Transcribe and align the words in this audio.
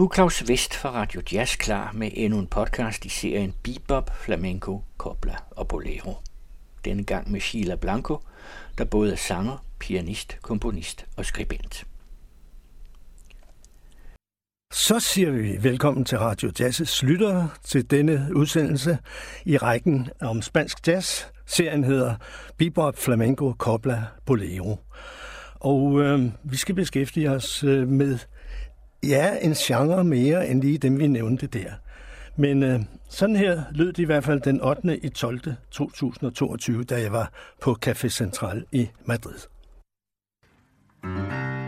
Nu 0.00 0.04
er 0.04 0.14
Claus 0.14 0.48
Vest 0.48 0.74
fra 0.74 0.90
Radio 0.90 1.22
Jazz 1.32 1.56
klar 1.56 1.92
med 1.92 2.10
endnu 2.14 2.38
en 2.38 2.46
podcast 2.46 3.04
i 3.04 3.08
serien 3.08 3.54
Bebop, 3.62 4.10
Flamenco, 4.16 4.84
Copla 4.98 5.36
og 5.50 5.68
Bolero. 5.68 6.14
Denne 6.84 7.04
gang 7.04 7.30
med 7.30 7.40
Sheila 7.40 7.74
Blanco, 7.74 8.18
der 8.78 8.84
både 8.84 9.12
er 9.12 9.16
sanger, 9.16 9.64
pianist, 9.78 10.38
komponist 10.42 11.06
og 11.16 11.24
skribent. 11.26 11.86
Så 14.72 15.00
siger 15.00 15.30
vi 15.30 15.62
velkommen 15.62 16.04
til 16.04 16.18
Radio 16.18 16.52
Jazz's 16.60 17.06
lyttere 17.06 17.50
til 17.64 17.90
denne 17.90 18.30
udsendelse 18.34 18.98
i 19.44 19.56
rækken 19.56 20.08
om 20.20 20.42
spansk 20.42 20.88
jazz. 20.88 21.24
Serien 21.46 21.84
hedder 21.84 22.14
Bebop, 22.56 22.96
Flamenco, 22.96 23.54
Copla, 23.58 24.04
Bolero. 24.26 24.78
Og 25.54 26.00
øh, 26.00 26.30
vi 26.44 26.56
skal 26.56 26.74
beskæftige 26.74 27.30
os 27.30 27.64
øh, 27.64 27.88
med 27.88 28.18
ja, 29.02 29.36
en 29.40 29.54
genre 29.54 30.04
mere 30.04 30.48
end 30.48 30.62
lige 30.62 30.78
dem, 30.78 30.98
vi 30.98 31.06
nævnte 31.06 31.46
der. 31.46 31.70
Men 32.36 32.62
øh, 32.62 32.80
sådan 33.08 33.36
her 33.36 33.62
lød 33.70 33.92
det 33.92 34.02
i 34.02 34.06
hvert 34.06 34.24
fald 34.24 34.40
den 34.40 34.60
8. 34.60 34.98
i 35.04 35.08
12. 35.08 35.40
2022, 35.70 36.84
da 36.84 37.00
jeg 37.00 37.12
var 37.12 37.32
på 37.60 37.76
Café 37.86 38.08
Central 38.08 38.64
i 38.72 38.88
Madrid. 39.04 39.38
thank 41.02 41.32
you 41.32 41.59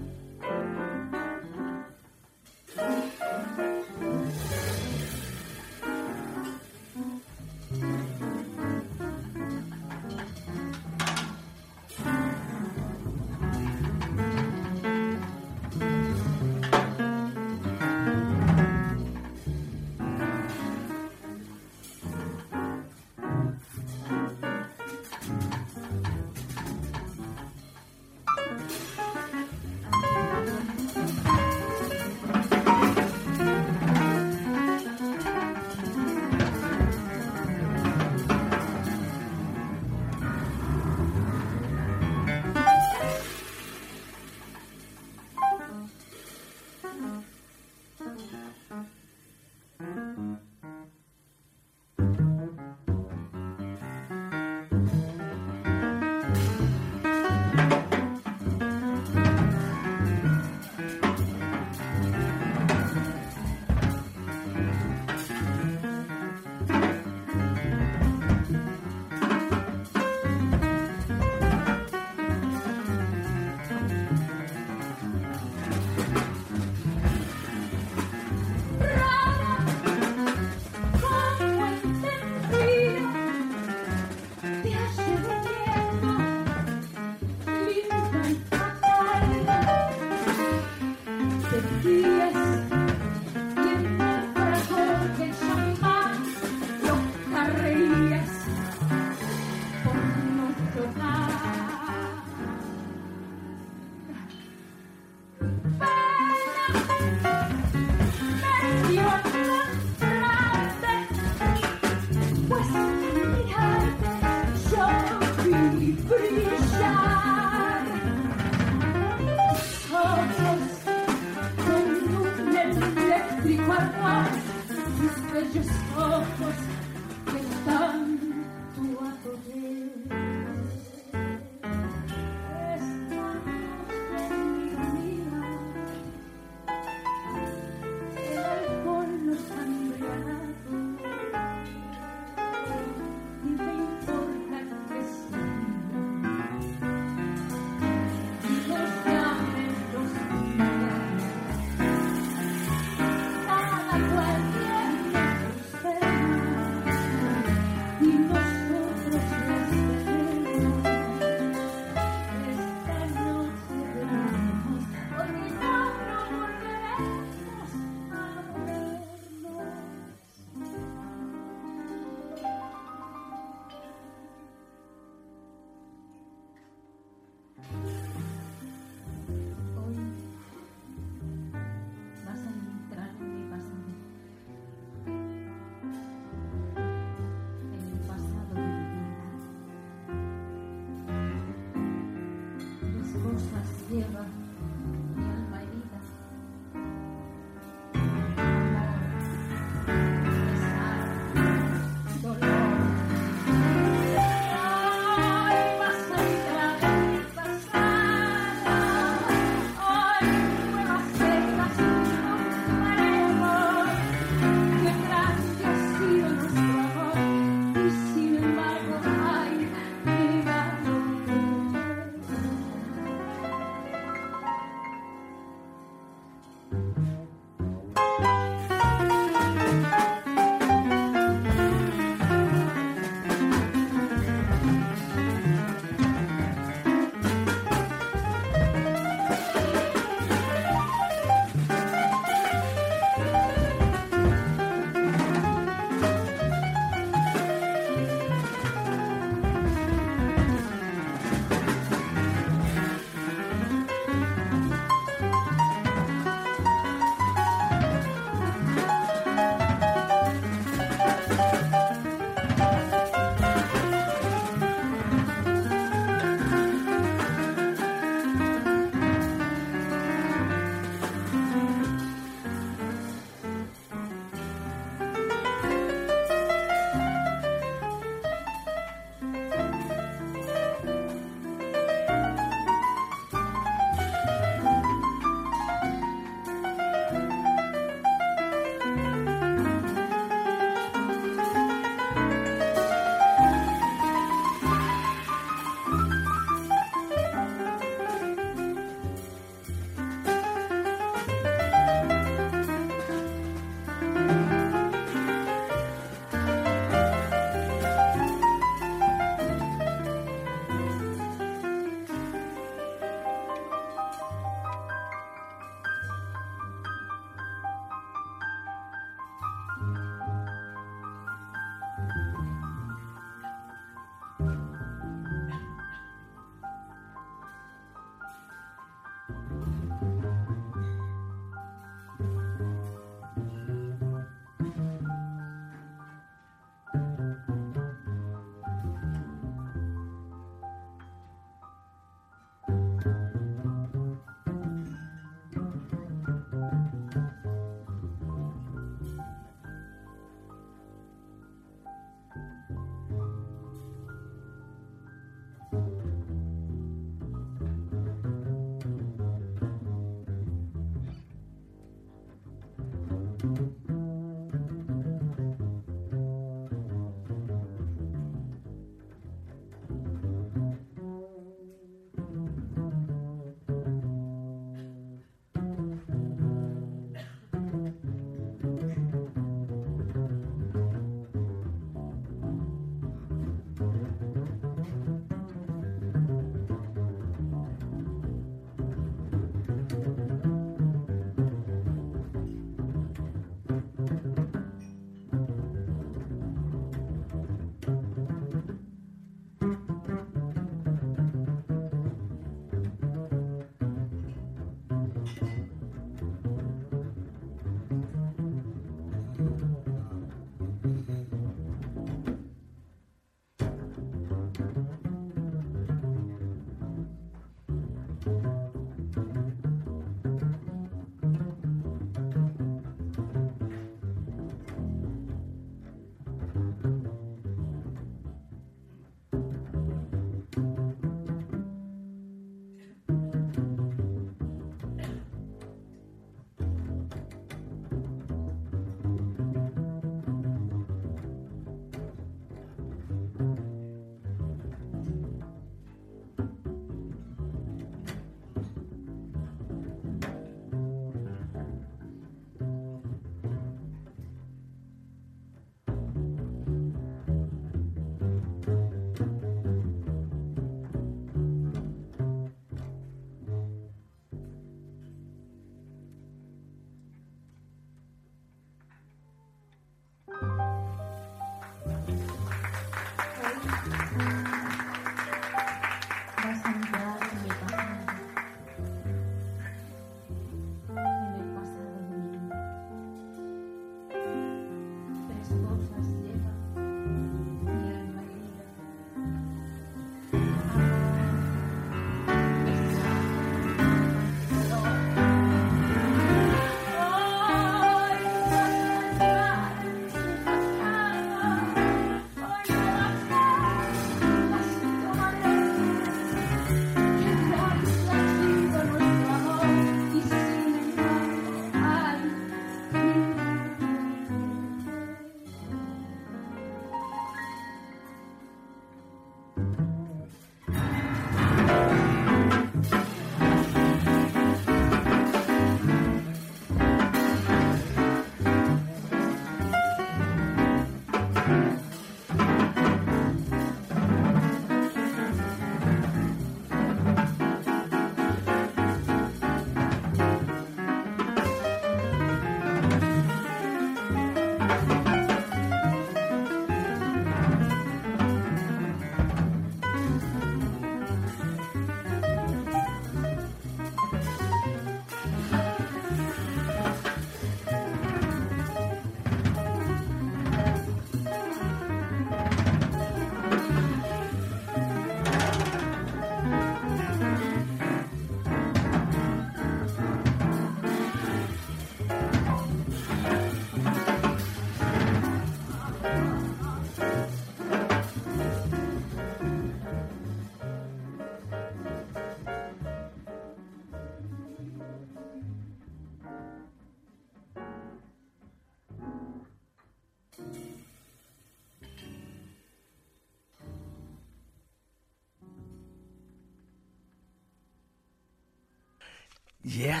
Ja, 599.78 600.00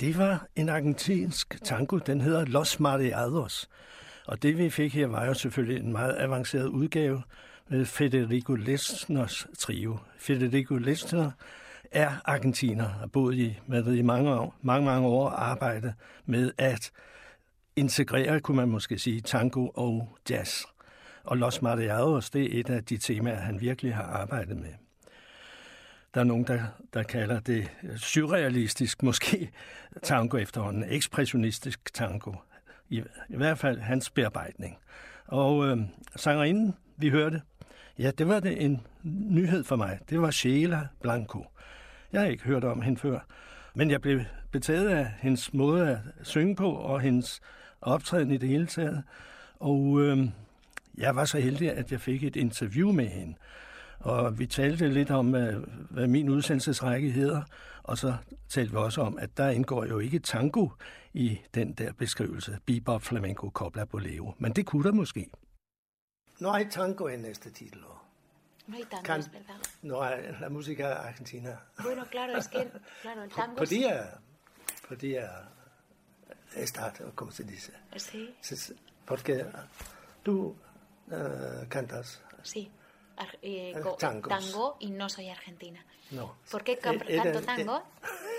det 0.00 0.18
var 0.18 0.46
en 0.56 0.68
argentinsk 0.68 1.64
tango. 1.64 1.98
Den 1.98 2.20
hedder 2.20 2.44
Los 2.44 2.80
Mariados. 2.80 3.68
Og 4.26 4.42
det 4.42 4.58
vi 4.58 4.70
fik 4.70 4.94
her 4.94 5.06
var 5.06 5.26
jo 5.26 5.34
selvfølgelig 5.34 5.84
en 5.84 5.92
meget 5.92 6.16
avanceret 6.18 6.66
udgave 6.66 7.22
med 7.68 7.84
Federico 7.84 8.54
Lesners 8.54 9.46
trio. 9.58 9.98
Federico 10.18 10.76
Lesner 10.76 11.30
er 11.90 12.10
argentiner 12.24 12.88
og 13.02 13.12
boet 13.12 13.34
i 13.34 13.58
Madrid 13.66 13.94
i 13.94 14.02
mange 14.02 14.30
år, 14.30 14.54
mange, 14.62 14.86
mange 14.86 15.08
år 15.08 15.28
og 15.28 15.50
arbejdet 15.50 15.94
med 16.26 16.52
at 16.58 16.90
integrere, 17.76 18.40
kunne 18.40 18.56
man 18.56 18.68
måske 18.68 18.98
sige, 18.98 19.20
tango 19.20 19.68
og 19.74 20.16
jazz. 20.30 20.62
Og 21.24 21.36
Los 21.36 21.62
Mariados, 21.62 22.30
det 22.30 22.56
er 22.56 22.60
et 22.60 22.70
af 22.70 22.84
de 22.84 22.96
temaer, 22.96 23.40
han 23.40 23.60
virkelig 23.60 23.94
har 23.94 24.04
arbejdet 24.04 24.56
med. 24.56 24.85
Der 26.16 26.22
er 26.22 26.26
nogen, 26.26 26.44
der, 26.44 26.62
der 26.94 27.02
kalder 27.02 27.40
det 27.40 27.68
øh, 27.82 27.96
surrealistisk, 27.96 29.02
måske 29.08 29.50
tango 30.02 30.36
efterhånden, 30.36 30.84
ekspressionistisk 30.88 31.94
tango. 31.94 32.32
I, 32.88 33.02
i 33.28 33.36
hvert 33.36 33.58
fald 33.58 33.80
hans 33.80 34.10
bearbejdning. 34.10 34.78
Og 35.26 35.66
øh, 35.66 35.78
sangerinden, 36.16 36.74
vi 36.96 37.10
hørte, 37.10 37.42
ja, 37.98 38.10
det 38.10 38.28
var 38.28 38.40
det 38.40 38.64
en 38.64 38.80
nyhed 39.30 39.64
for 39.64 39.76
mig. 39.76 39.98
Det 40.10 40.20
var 40.20 40.30
Sheila 40.30 40.86
Blanco. 41.02 41.46
Jeg 42.12 42.20
har 42.20 42.28
ikke 42.28 42.44
hørt 42.44 42.64
om 42.64 42.82
hende 42.82 43.00
før, 43.00 43.18
men 43.74 43.90
jeg 43.90 44.00
blev 44.00 44.20
betaget 44.50 44.88
af 44.88 45.06
hendes 45.18 45.54
måde 45.54 45.90
at 45.90 45.98
synge 46.22 46.56
på, 46.56 46.70
og 46.70 47.00
hendes 47.00 47.40
optræden 47.80 48.30
i 48.30 48.36
det 48.36 48.48
hele 48.48 48.66
taget. 48.66 49.02
Og 49.60 50.00
øh, 50.00 50.28
jeg 50.98 51.16
var 51.16 51.24
så 51.24 51.38
heldig, 51.38 51.72
at 51.72 51.92
jeg 51.92 52.00
fik 52.00 52.24
et 52.24 52.36
interview 52.36 52.92
med 52.92 53.06
hende. 53.06 53.34
Og 54.06 54.38
vi 54.38 54.46
talte 54.46 54.88
lidt 54.88 55.10
om, 55.10 55.30
hvad 55.90 56.06
min 56.06 56.28
udsendelsesrække 56.28 57.10
hedder, 57.10 57.42
og 57.82 57.98
så 57.98 58.16
talte 58.48 58.70
vi 58.70 58.76
også 58.76 59.00
om, 59.00 59.18
at 59.18 59.36
der 59.36 59.48
indgår 59.48 59.84
jo 59.84 59.98
ikke 59.98 60.18
tango 60.18 60.68
i 61.14 61.40
den 61.54 61.72
der 61.72 61.92
beskrivelse. 61.92 62.58
Bebop, 62.66 63.02
flamenco, 63.02 63.50
copla, 63.50 63.84
bolero. 63.84 64.34
Men 64.38 64.52
det 64.52 64.66
kunne 64.66 64.84
der 64.84 64.92
måske. 64.92 65.30
No 66.40 66.52
hay 66.52 66.66
tango 66.70 67.08
en 67.08 67.24
este 67.24 67.50
título. 67.50 67.86
No 68.66 68.76
hay 68.76 68.84
tango, 68.84 69.04
Can... 69.04 69.20
es 69.20 69.32
verdad. 69.32 69.60
No, 69.82 70.00
la 70.40 70.48
música 70.48 70.86
argentina. 71.08 71.50
Bueno, 71.82 72.04
claro, 72.10 72.36
es 72.38 72.48
que 72.48 72.70
claro, 73.02 73.22
el 73.22 73.30
tango... 73.30 73.56
Podía, 73.56 74.20
podía 74.88 75.28
estar, 76.56 76.92
como 77.14 77.30
se 77.30 77.44
dice. 77.44 77.72
Sí. 77.96 78.34
Porque 79.06 79.46
tú 80.22 80.54
uh, 81.10 81.68
cantas. 81.68 82.22
Sí. 82.42 82.70
Eh, 83.42 83.74
tango 83.98 84.76
y 84.80 84.90
no 84.90 85.08
soy 85.08 85.28
argentina. 85.28 85.84
No. 86.10 86.36
¿Por 86.50 86.62
qué 86.62 86.78
canto 86.78 87.40
tango? 87.42 87.82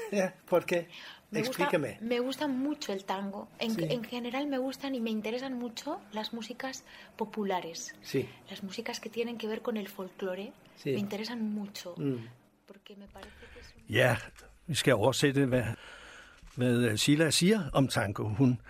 ¿Por 0.49 0.65
qué? 0.65 0.87
Me 1.31 1.39
Explíqueme. 1.39 1.89
Gusta, 1.89 2.05
me 2.05 2.19
gusta 2.19 2.47
mucho 2.47 2.93
el 2.93 3.03
tango. 3.03 3.49
En, 3.59 3.75
sí. 3.75 3.85
en, 3.89 4.03
general 4.03 4.47
me 4.47 4.57
gustan 4.57 4.95
y 4.95 5.01
me 5.01 5.09
interesan 5.09 5.53
mucho 5.53 5.99
las 6.13 6.31
músicas 6.33 6.83
populares. 7.17 7.93
Sí. 8.01 8.29
Las 8.49 8.63
músicas 8.63 9.01
que 9.01 9.09
tienen 9.09 9.37
que 9.37 9.47
ver 9.47 9.61
con 9.61 9.75
el 9.75 9.89
folclore. 9.89 10.53
Sí. 10.77 10.93
Me 10.93 10.99
interesan 10.99 11.41
mucho. 11.41 11.95
Mm. 11.97 12.27
Porque 12.65 12.95
me 12.95 13.07
parece 13.07 13.45
que 13.53 13.59
es 13.59 13.73
un... 13.75 13.95
Ja, 13.95 14.17
vi 14.67 14.75
skal 14.75 14.93
oversætte, 14.93 15.45
hvad, 15.45 15.63
hvad 16.55 16.97
Sheila 16.97 17.29
siger 17.29 17.69
om 17.73 17.87
tango. 17.87 18.23
Hun, 18.23 18.61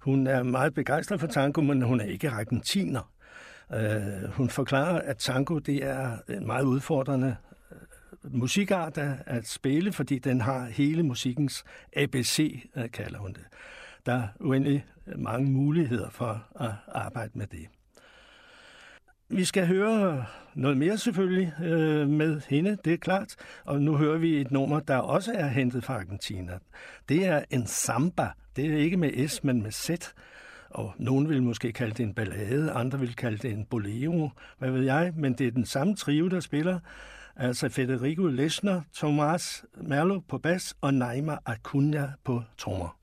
hun 0.00 0.26
er 0.26 0.42
meget 0.42 0.74
begejstret 0.74 1.20
for 1.20 1.26
tango, 1.26 1.60
men 1.60 1.82
hun 1.82 2.00
er 2.00 2.04
ikke 2.04 2.28
argentiner. 2.28 3.02
Øh, 3.74 4.30
hun 4.30 4.50
forklarer, 4.50 5.00
at 5.00 5.16
tango 5.16 5.58
det 5.58 5.84
er 5.84 6.16
en 6.28 6.46
meget 6.46 6.64
udfordrende 6.64 7.36
øh, 7.72 8.34
musikart 8.34 8.98
at 9.26 9.48
spille, 9.48 9.92
fordi 9.92 10.18
den 10.18 10.40
har 10.40 10.64
hele 10.64 11.02
musikkens 11.02 11.64
ABC, 11.96 12.68
øh, 12.76 12.90
kalder 12.90 13.18
hun 13.18 13.32
det. 13.32 13.44
Der 14.06 14.12
er 14.12 14.28
uendelig 14.40 14.86
mange 15.16 15.50
muligheder 15.50 16.10
for 16.10 16.46
at 16.60 16.72
arbejde 16.88 17.30
med 17.34 17.46
det. 17.46 17.68
Vi 19.28 19.44
skal 19.44 19.66
høre 19.66 20.24
noget 20.54 20.76
mere 20.76 20.98
selvfølgelig 20.98 21.52
øh, 21.62 22.08
med 22.08 22.40
hende, 22.48 22.76
det 22.84 22.92
er 22.92 22.96
klart. 22.96 23.34
Og 23.64 23.82
nu 23.82 23.96
hører 23.96 24.18
vi 24.18 24.40
et 24.40 24.50
nummer, 24.50 24.80
der 24.80 24.96
også 24.96 25.32
er 25.32 25.46
hentet 25.46 25.84
fra 25.84 25.94
Argentina. 25.94 26.58
Det 27.08 27.26
er 27.26 27.44
en 27.50 27.66
samba. 27.66 28.28
Det 28.56 28.72
er 28.72 28.76
ikke 28.76 28.96
med 28.96 29.28
S, 29.28 29.44
men 29.44 29.62
med 29.62 29.70
Z. 29.70 29.90
Og 30.70 30.94
nogen 30.98 31.28
vil 31.28 31.42
måske 31.42 31.72
kalde 31.72 31.94
det 31.94 32.02
en 32.02 32.14
ballade, 32.14 32.70
andre 32.70 32.98
vil 33.00 33.16
kalde 33.16 33.38
det 33.38 33.52
en 33.52 33.64
bolero, 33.64 34.30
hvad 34.58 34.70
ved 34.70 34.82
jeg, 34.82 35.12
men 35.16 35.32
det 35.32 35.46
er 35.46 35.50
den 35.50 35.66
samme 35.66 35.96
trio, 35.96 36.28
der 36.28 36.40
spiller. 36.40 36.78
Altså 37.36 37.68
Federico 37.68 38.26
Lesner, 38.26 38.80
Tomás 38.96 39.64
Merlo 39.82 40.20
på 40.28 40.38
bas 40.38 40.76
og 40.80 40.94
Naima 40.94 41.38
Acuna 41.46 42.12
på 42.24 42.42
trommer. 42.58 42.99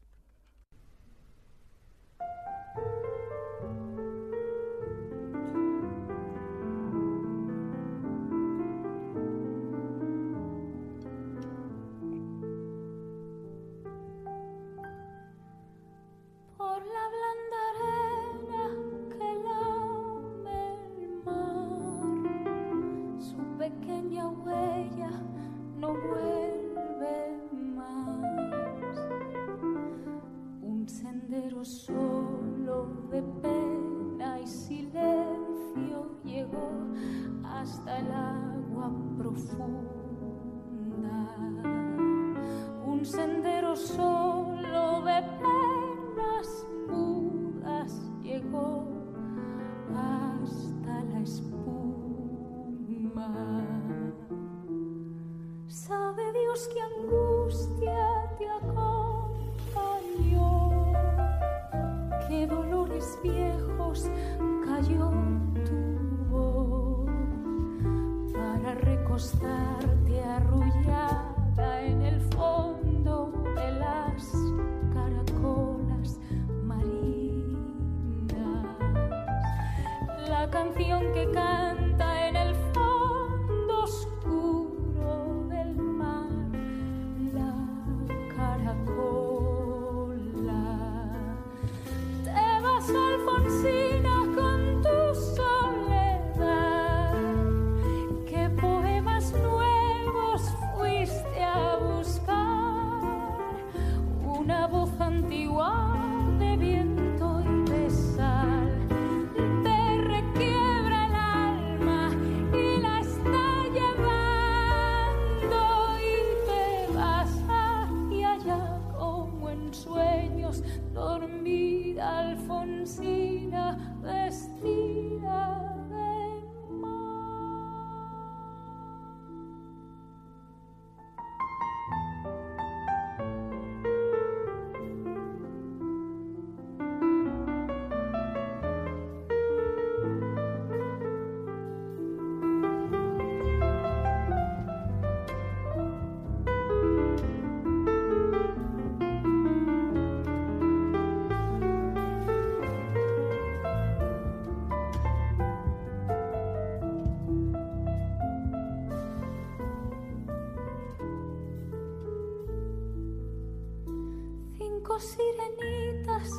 Sirenitas 164.99 166.31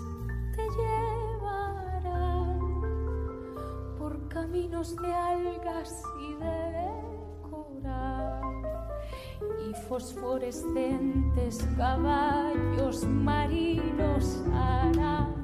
te 0.54 0.62
llevarán 0.76 2.60
por 3.96 4.28
caminos 4.28 4.96
de 4.96 5.12
algas 5.14 6.02
y 6.20 6.34
de 6.34 6.90
coral 7.48 8.42
y 9.68 9.74
fosforescentes 9.88 11.66
caballos 11.76 13.04
marinos 13.04 14.42
harán 14.52 15.37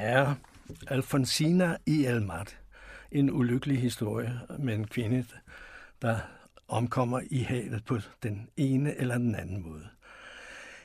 Ja, 0.00 0.34
Alfonsina 0.88 1.76
i 1.86 2.04
Elmat. 2.04 2.58
En 3.12 3.30
ulykkelig 3.30 3.80
historie 3.80 4.40
med 4.58 4.74
en 4.74 4.86
kvinde, 4.86 5.24
der 6.02 6.18
omkommer 6.68 7.20
i 7.30 7.38
havet 7.38 7.84
på 7.84 7.98
den 8.22 8.48
ene 8.56 8.96
eller 8.96 9.18
den 9.18 9.34
anden 9.34 9.62
måde. 9.62 9.88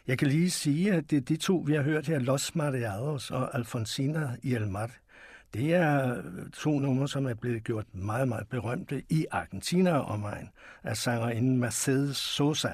Jeg 0.07 0.17
kan 0.17 0.27
lige 0.27 0.51
sige, 0.51 0.93
at 0.93 1.11
det 1.11 1.17
er 1.17 1.21
de 1.21 1.37
to, 1.37 1.63
vi 1.67 1.73
har 1.73 1.81
hørt 1.81 2.07
her, 2.07 2.19
Los 2.19 2.55
Mariados 2.55 3.31
og 3.31 3.55
Alfonsina 3.55 4.35
i 4.43 4.53
Elmat, 4.53 4.91
det 5.53 5.73
er 5.73 6.21
to 6.53 6.79
numre, 6.79 7.07
som 7.07 7.25
er 7.25 7.33
blevet 7.33 7.63
gjort 7.63 7.85
meget, 7.93 8.27
meget 8.27 8.47
berømte 8.49 9.03
i 9.09 9.25
Argentina 9.31 9.97
og 9.97 10.05
omegn 10.05 10.49
af 10.83 10.97
sangerinden 10.97 11.57
Mercedes 11.57 12.17
Sosa 12.17 12.71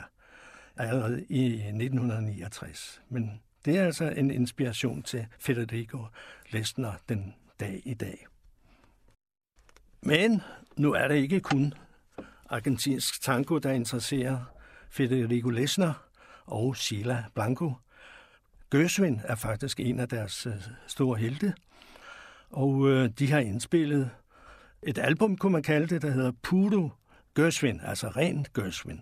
allerede 0.78 1.26
i 1.30 1.46
1969. 1.54 3.02
Men 3.10 3.42
det 3.66 3.78
er 3.78 3.86
altså 3.86 4.10
en 4.10 4.32
inspiration 4.32 5.04
til 5.04 5.28
Federico 5.40 6.06
Lesner 6.52 6.94
den 7.10 7.36
dag 7.60 7.82
i 7.86 7.94
dag. 7.94 8.28
Men 10.02 10.42
nu 10.78 10.94
er 10.94 11.08
det 11.08 11.16
ikke 11.16 11.40
kun 11.40 11.74
argentinsk 12.50 13.22
tango, 13.22 13.58
der 13.58 13.72
interesserer 13.72 14.40
Federico 14.90 15.50
Lesner 15.50 15.94
og 16.46 16.78
Sheila 16.78 17.24
Blanco. 17.34 17.74
Gershwin 18.72 19.22
er 19.24 19.36
faktisk 19.36 19.80
en 19.80 20.00
af 20.00 20.10
deres 20.10 20.46
øh, 20.46 20.54
store 20.88 21.18
helte, 21.18 21.54
og 22.50 22.88
øh, 22.90 23.10
de 23.20 23.32
har 23.32 23.40
indspillet 23.40 24.10
et 24.84 24.98
album, 24.98 25.38
kunne 25.38 25.52
man 25.52 25.64
kalde 25.64 25.88
det, 25.88 26.02
der 26.02 26.12
hedder 26.12 26.32
Puro 26.42 26.90
Gershwin, 27.36 27.80
altså 27.84 28.08
ren 28.08 28.46
Gershwin. 28.56 29.02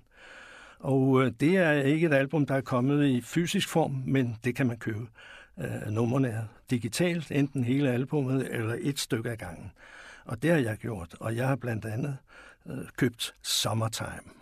Og 0.80 1.24
øh, 1.24 1.32
det 1.40 1.58
er 1.58 1.72
ikke 1.72 2.08
et 2.08 2.14
album, 2.14 2.46
der 2.46 2.56
er 2.56 2.62
kommet 2.62 3.06
i 3.06 3.22
fysisk 3.22 3.70
form, 3.70 4.04
men 4.06 4.38
det 4.44 4.56
kan 4.56 4.68
man 4.68 4.78
købe. 4.78 5.08
Øh, 5.58 5.66
er 6.26 6.44
digitalt, 6.70 7.32
enten 7.32 7.64
hele 7.64 7.92
albummet 7.92 8.48
eller 8.52 8.76
et 8.80 9.00
stykke 9.00 9.30
af 9.30 9.38
gangen. 9.38 9.72
Og 10.26 10.44
det 10.44 10.52
har 10.52 10.58
jeg 10.58 10.78
gjort, 10.78 11.16
og 11.20 11.36
jeg 11.36 11.48
har 11.48 11.56
blandt 11.56 11.86
andet 11.86 12.18
øh, 12.70 12.78
købt 12.98 13.36
Summertime. 13.42 14.39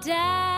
dad. 0.00 0.53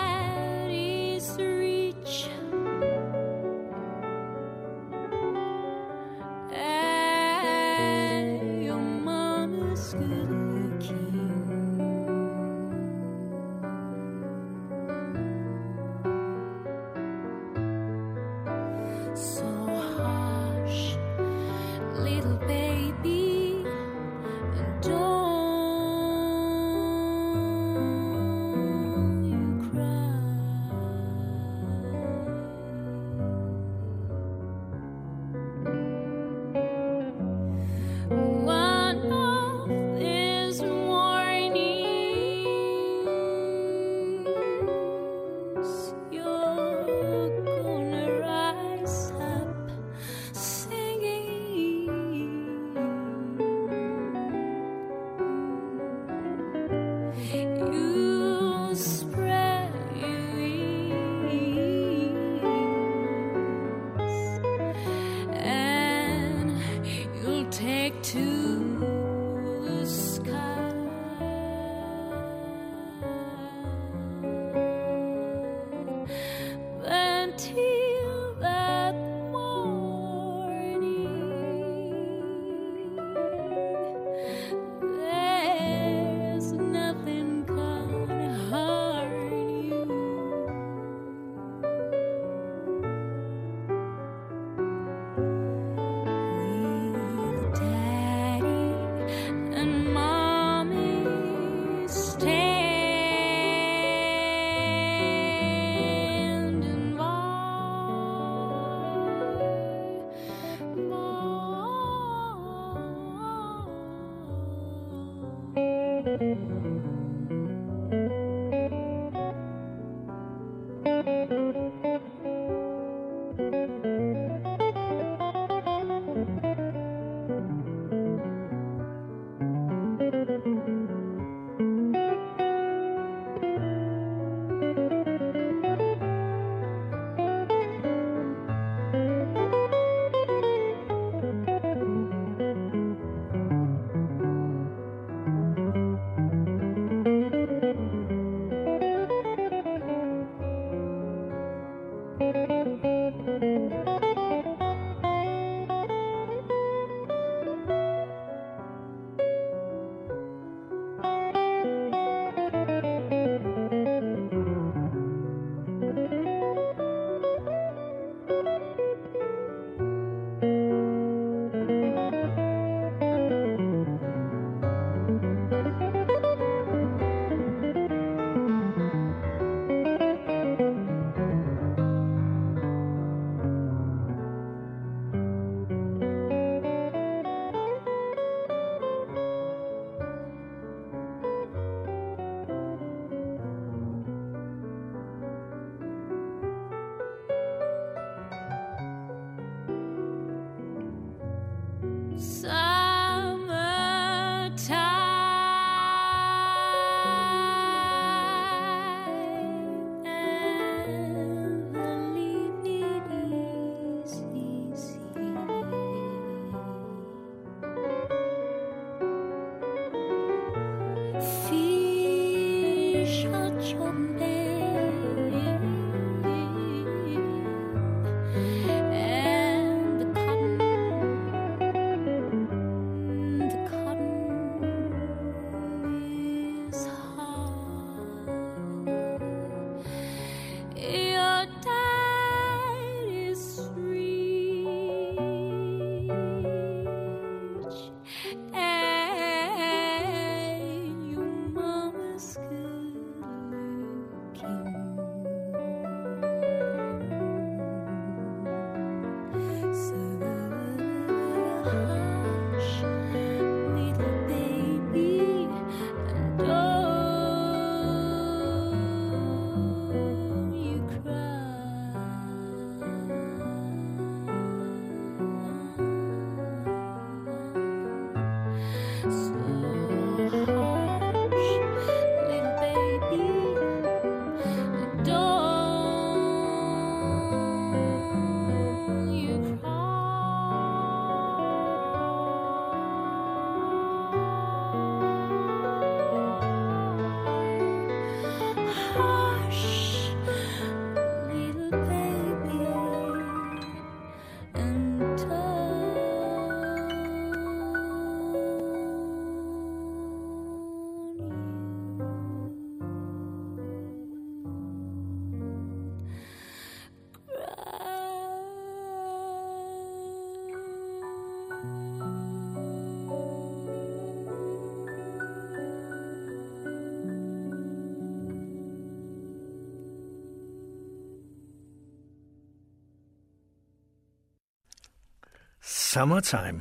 Summertime 335.96 336.60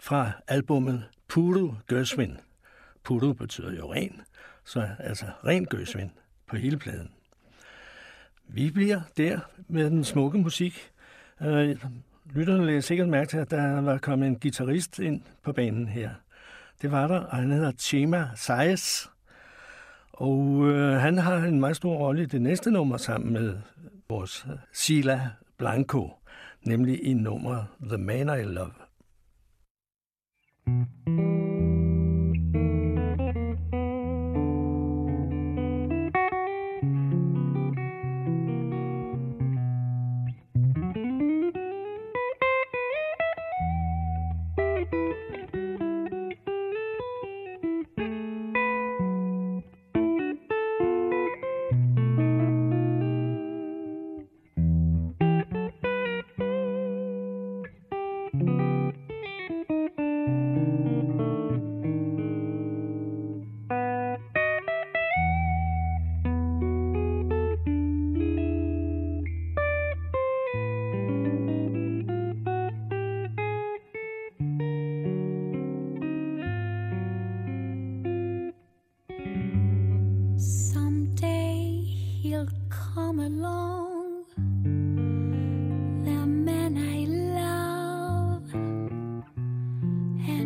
fra 0.00 0.30
albummet 0.48 1.04
Puru 1.28 1.74
Gøsvin. 1.86 2.36
Puru 3.04 3.32
betyder 3.32 3.72
jo 3.72 3.92
ren, 3.92 4.20
så 4.64 4.88
altså 4.98 5.24
ren 5.46 5.64
gøsvin 5.64 6.10
på 6.46 6.56
hele 6.56 6.76
pladen. 6.76 7.10
Vi 8.48 8.70
bliver 8.70 9.00
der 9.16 9.40
med 9.68 9.90
den 9.90 10.04
smukke 10.04 10.38
musik. 10.38 10.90
Øh, 11.42 11.76
lytterne 12.32 12.66
lægger 12.66 12.80
sikkert 12.80 13.08
mærke 13.08 13.30
til, 13.30 13.38
at 13.38 13.50
der 13.50 13.80
var 13.80 13.98
kommet 13.98 14.26
en 14.26 14.38
guitarist 14.40 14.98
ind 14.98 15.22
på 15.42 15.52
banen 15.52 15.88
her. 15.88 16.10
Det 16.82 16.90
var 16.90 17.06
der, 17.06 17.20
og 17.20 17.36
han 17.36 17.50
hedder 17.50 17.72
Chema 17.78 18.28
Saez. 18.36 19.06
Og 20.12 20.66
øh, 20.68 21.00
han 21.00 21.18
har 21.18 21.36
en 21.36 21.60
meget 21.60 21.76
stor 21.76 21.96
rolle 21.96 22.22
i 22.22 22.26
det 22.26 22.42
næste 22.42 22.70
nummer 22.70 22.96
sammen 22.96 23.32
med 23.32 23.56
vores 24.08 24.46
Sila 24.72 25.30
Blanco, 25.58 26.19
nemlig 26.62 27.04
i 27.04 27.14
nummer 27.14 27.64
The 27.88 27.98
Man 27.98 28.40
I 28.40 28.42
Love. 28.44 28.72
thank 30.66 31.08
you 31.08 31.49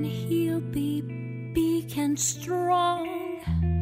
he'll 0.04 0.60
be 0.60 1.00
big 1.54 1.96
and 1.98 2.18
strong. 2.18 3.73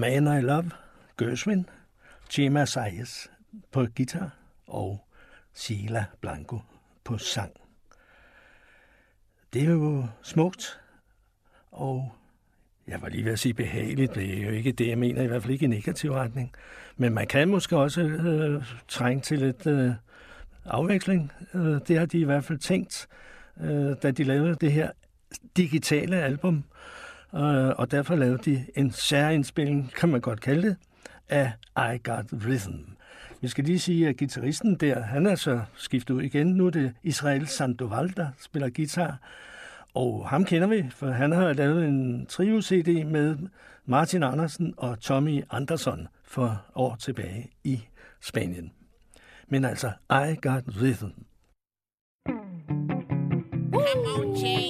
Man 0.00 0.26
I 0.26 0.40
Love, 0.40 0.70
Gershwin, 1.18 1.66
Chema 2.30 2.64
Sayes 2.64 3.30
på 3.72 3.86
guitar 3.96 4.36
og 4.66 5.04
Sheila 5.54 6.04
Blanco 6.20 6.58
på 7.04 7.18
sang. 7.18 7.52
Det 9.52 9.62
er 9.62 9.70
jo 9.70 10.06
smukt, 10.22 10.80
og 11.70 12.12
jeg 12.86 13.02
var 13.02 13.08
lige 13.08 13.24
ved 13.24 13.32
at 13.32 13.38
sige 13.38 13.54
behageligt, 13.54 14.14
det 14.14 14.38
er 14.38 14.46
jo 14.46 14.50
ikke 14.50 14.72
det, 14.72 14.88
jeg 14.88 14.98
mener, 14.98 15.22
i 15.22 15.26
hvert 15.26 15.42
fald 15.42 15.52
ikke 15.52 15.64
i 15.64 15.68
negativ 15.68 16.12
retning. 16.12 16.52
Men 16.96 17.14
man 17.14 17.26
kan 17.26 17.48
måske 17.48 17.76
også 17.76 18.00
øh, 18.00 18.64
trænge 18.88 19.20
til 19.20 19.38
lidt 19.38 19.66
øh, 19.66 19.92
afveksling. 20.64 21.32
Øh, 21.54 21.80
det 21.88 21.98
har 21.98 22.06
de 22.06 22.18
i 22.18 22.24
hvert 22.24 22.44
fald 22.44 22.58
tænkt, 22.58 23.08
øh, 23.60 23.96
da 24.02 24.10
de 24.10 24.24
lavede 24.24 24.54
det 24.54 24.72
her 24.72 24.90
digitale 25.56 26.16
album. 26.16 26.56
Øh, 26.56 26.99
Øh, 27.34 27.68
og 27.78 27.90
derfor 27.90 28.16
lavede 28.16 28.38
de 28.44 28.66
en 28.76 28.90
særindspilling, 28.90 29.92
kan 29.96 30.08
man 30.08 30.20
godt 30.20 30.40
kalde 30.40 30.68
det, 30.68 30.76
af 31.28 31.52
I 31.76 31.98
Got 32.02 32.24
Rhythm. 32.32 32.90
Vi 33.40 33.48
skal 33.48 33.64
lige 33.64 33.78
sige, 33.78 34.08
at 34.08 34.16
gitarristen 34.16 34.74
der, 34.74 35.00
han 35.00 35.26
er 35.26 35.34
så 35.34 35.60
skiftet 35.74 36.14
ud 36.14 36.22
igen. 36.22 36.46
Nu 36.46 36.66
er 36.66 36.70
det 36.70 36.94
Israel 37.02 37.46
Sandoval, 37.46 38.16
der 38.16 38.28
spiller 38.40 38.70
guitar. 38.70 39.18
Og 39.94 40.28
ham 40.28 40.44
kender 40.44 40.68
vi, 40.68 40.84
for 40.90 41.10
han 41.10 41.32
har 41.32 41.52
lavet 41.52 41.88
en 41.88 42.26
trio-CD 42.26 43.04
med 43.04 43.36
Martin 43.84 44.22
Andersen 44.22 44.74
og 44.76 45.00
Tommy 45.00 45.42
Andersson 45.50 46.08
for 46.24 46.64
år 46.74 46.96
tilbage 46.96 47.50
i 47.64 47.80
Spanien. 48.20 48.72
Men 49.48 49.64
altså, 49.64 49.90
I 50.10 50.36
Got 50.42 50.64
Rhythm. 50.66 51.10
Come 53.72 54.69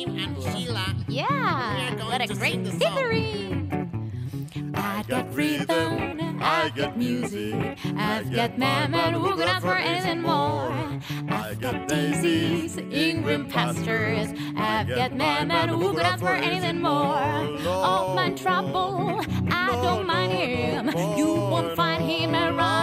what 2.11 2.21
a 2.29 2.35
great 2.35 2.67
theory. 2.67 3.69
I 4.75 5.05
got 5.07 5.33
rhythm, 5.33 6.41
I 6.43 6.73
got 6.75 6.99
music, 6.99 7.79
I've 7.97 8.33
got 8.35 8.59
man 8.59 9.15
who 9.15 9.37
could 9.37 9.47
ask 9.47 9.65
for 9.65 9.77
anything 9.77 10.23
more. 10.23 10.73
I've 11.29 11.61
got 11.61 11.87
daisies 11.87 12.79
in 12.79 13.23
green 13.23 13.49
pastures, 13.49 14.29
I've 14.57 14.89
got 14.89 15.15
man 15.15 15.69
who 15.69 15.93
could 15.95 16.03
ask 16.03 16.19
for 16.21 16.35
anything 16.35 16.81
more. 16.81 17.69
All 17.69 18.17
my 18.17 18.31
trouble, 18.31 19.21
I 19.49 19.69
don't 19.81 20.05
mind 20.05 20.33
him. 20.33 20.89
You 21.17 21.33
won't 21.53 21.77
find 21.77 22.03
him 22.03 22.35
around 22.35 22.57
my 22.57 22.57
door. 22.57 22.67
I've 22.67 22.80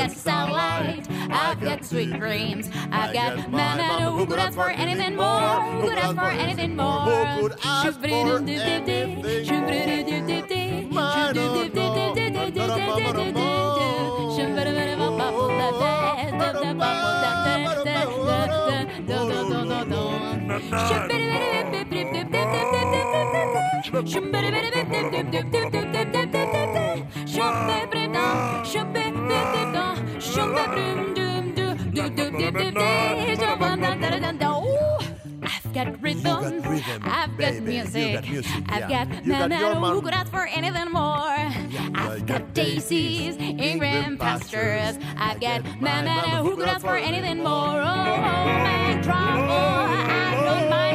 got 0.00 0.16
sunlight, 0.16 1.06
I've 1.30 1.60
got 1.60 1.84
sweet 1.84 2.12
dreams, 2.12 2.70
I've 2.90 3.12
got 3.12 3.50
man 3.50 4.02
who 4.12 4.26
could 4.26 4.38
ask 4.38 4.54
for 4.54 4.70
anything 4.70 5.16
more. 5.16 5.60
Who 5.80 5.88
could 5.88 5.98
ask 5.98 6.14
for 6.14 6.30
anything 6.30 6.76
more? 6.76 7.00
Who 7.00 7.48
could 7.48 7.58
ask 7.62 7.98
for 8.00 8.06
anything? 8.06 8.80
I've 35.70 35.74
got 35.74 36.02
rhythm, 36.02 36.62
rhythm, 36.62 37.02
I've 37.04 37.38
got 37.38 37.54
music, 37.62 38.28
music, 38.28 38.52
I've 38.68 38.90
yeah. 38.90 39.04
got 39.04 39.24
man 39.24 39.76
who 39.76 40.02
could 40.02 40.14
ask 40.14 40.30
for 40.32 40.44
anything 40.46 40.90
more. 40.90 41.30
I've 41.94 42.26
got 42.26 42.52
daisies 42.54 43.36
in 43.36 43.78
green 43.78 44.18
pastures, 44.18 44.98
I've 45.16 45.40
got 45.40 45.62
man 45.80 46.44
who 46.44 46.56
could 46.56 46.68
ask 46.68 46.84
for 46.84 46.96
anything 46.96 47.38
more. 47.38 47.48
Oh, 47.48 47.84
my 47.84 49.00
trouble, 49.00 49.52
I 49.52 50.32
don't 50.34 50.48
oh, 50.48 50.66
oh, 50.66 50.70
mind 50.70 50.89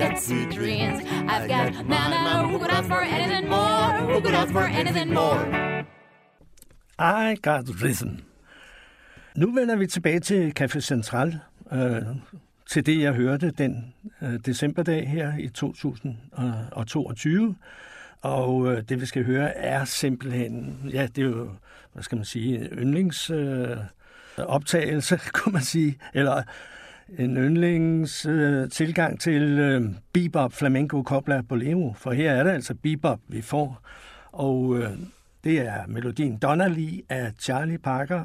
got 0.00 0.18
sweet 0.18 0.50
dreams, 0.50 0.98
I've 1.28 1.48
got 1.48 1.88
man 1.88 2.50
who 2.50 2.58
could 2.58 2.70
ask 2.70 2.88
for 2.88 3.02
anything 3.02 3.48
more. 3.48 4.12
Who 4.12 4.20
could 4.20 4.34
ask 4.34 4.52
for 4.52 4.66
anything 4.80 5.12
more? 5.12 5.38
I 6.98 7.36
Got 7.42 7.64
Rhythm. 7.82 8.14
Nu 9.36 9.54
vender 9.54 9.76
vi 9.76 9.86
tilbage 9.86 10.20
til 10.20 10.52
Café 10.60 10.80
Central, 10.80 11.38
øh, 11.72 12.02
til 12.70 12.86
det 12.86 13.00
jeg 13.00 13.12
hørte 13.12 13.50
den 13.50 13.94
øh, 14.22 14.34
decemberdag 14.46 15.08
her 15.08 15.32
i 15.38 15.48
2022. 15.48 17.56
Og 18.22 18.72
øh, 18.72 18.82
det 18.88 19.00
vi 19.00 19.06
skal 19.06 19.24
høre 19.24 19.56
er 19.56 19.84
simpelthen, 19.84 20.80
ja 20.92 21.06
det 21.16 21.24
er 21.24 21.28
jo, 21.28 21.50
hvad 21.92 22.02
skal 22.02 22.16
man 22.16 22.24
sige, 22.24 22.68
yndlings 22.72 23.30
øh, 23.30 23.76
optagelse, 24.36 25.20
kunne 25.34 25.52
man 25.52 25.62
sige, 25.62 25.98
eller 26.14 26.42
en 27.18 27.36
yndlings 27.36 28.26
øh, 28.26 28.70
tilgang 28.70 29.20
til 29.20 29.42
øh, 29.42 29.82
bebop, 30.12 30.52
flamenco, 30.52 31.02
copla, 31.02 31.40
bolero, 31.40 31.94
for 31.96 32.12
her 32.12 32.32
er 32.32 32.44
det 32.44 32.50
altså 32.50 32.74
bebop, 32.74 33.20
vi 33.28 33.42
får. 33.42 33.80
Og 34.32 34.78
øh, 34.78 34.90
det 35.44 35.58
er 35.60 35.86
melodien 35.86 36.38
Donnelly 36.38 37.00
af 37.08 37.32
Charlie 37.38 37.78
Parker, 37.78 38.24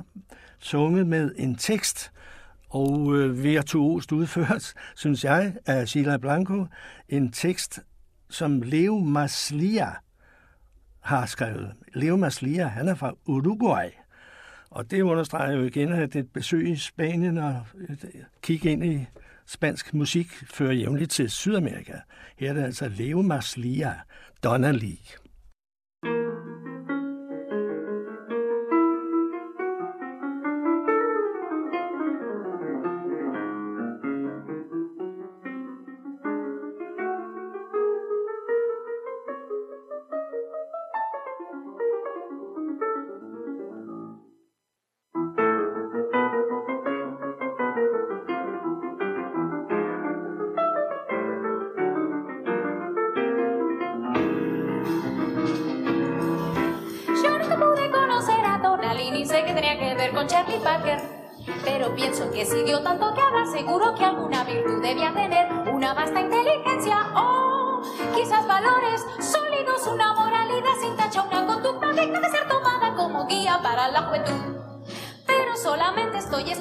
sunget 0.59 1.07
med 1.07 1.31
en 1.37 1.55
tekst, 1.55 2.11
og 2.69 3.15
øh, 3.15 3.43
virtuost 3.43 4.11
udført, 4.11 4.73
synes 4.95 5.23
jeg, 5.23 5.53
af 5.65 5.87
Sheila 5.87 6.17
Blanco, 6.17 6.65
en 7.09 7.31
tekst, 7.31 7.79
som 8.29 8.61
Leo 8.61 8.99
Maslia 8.99 9.89
har 10.99 11.25
skrevet. 11.25 11.73
Leo 11.93 12.15
Maslia, 12.15 12.67
han 12.67 12.87
er 12.87 12.95
fra 12.95 13.13
Uruguay, 13.25 13.89
og 14.75 14.91
det 14.91 15.01
understreger 15.01 15.51
jo 15.51 15.63
igen, 15.63 15.91
at 15.93 16.15
et 16.15 16.29
besøg 16.29 16.69
i 16.69 16.75
Spanien 16.75 17.37
og 17.37 17.61
et 17.89 18.05
øh, 18.15 18.21
kig 18.41 18.65
ind 18.65 18.85
i 18.85 19.05
spansk 19.45 19.93
musik 19.93 20.27
fører 20.31 20.73
jævnligt 20.73 21.11
til 21.11 21.29
Sydamerika. 21.29 21.93
Her 22.37 22.49
er 22.49 22.53
det 22.53 22.63
altså 22.63 22.89
Leo 22.89 23.21
Maslia, 23.21 23.93
Donna 24.43 24.71
Lee. 24.71 24.97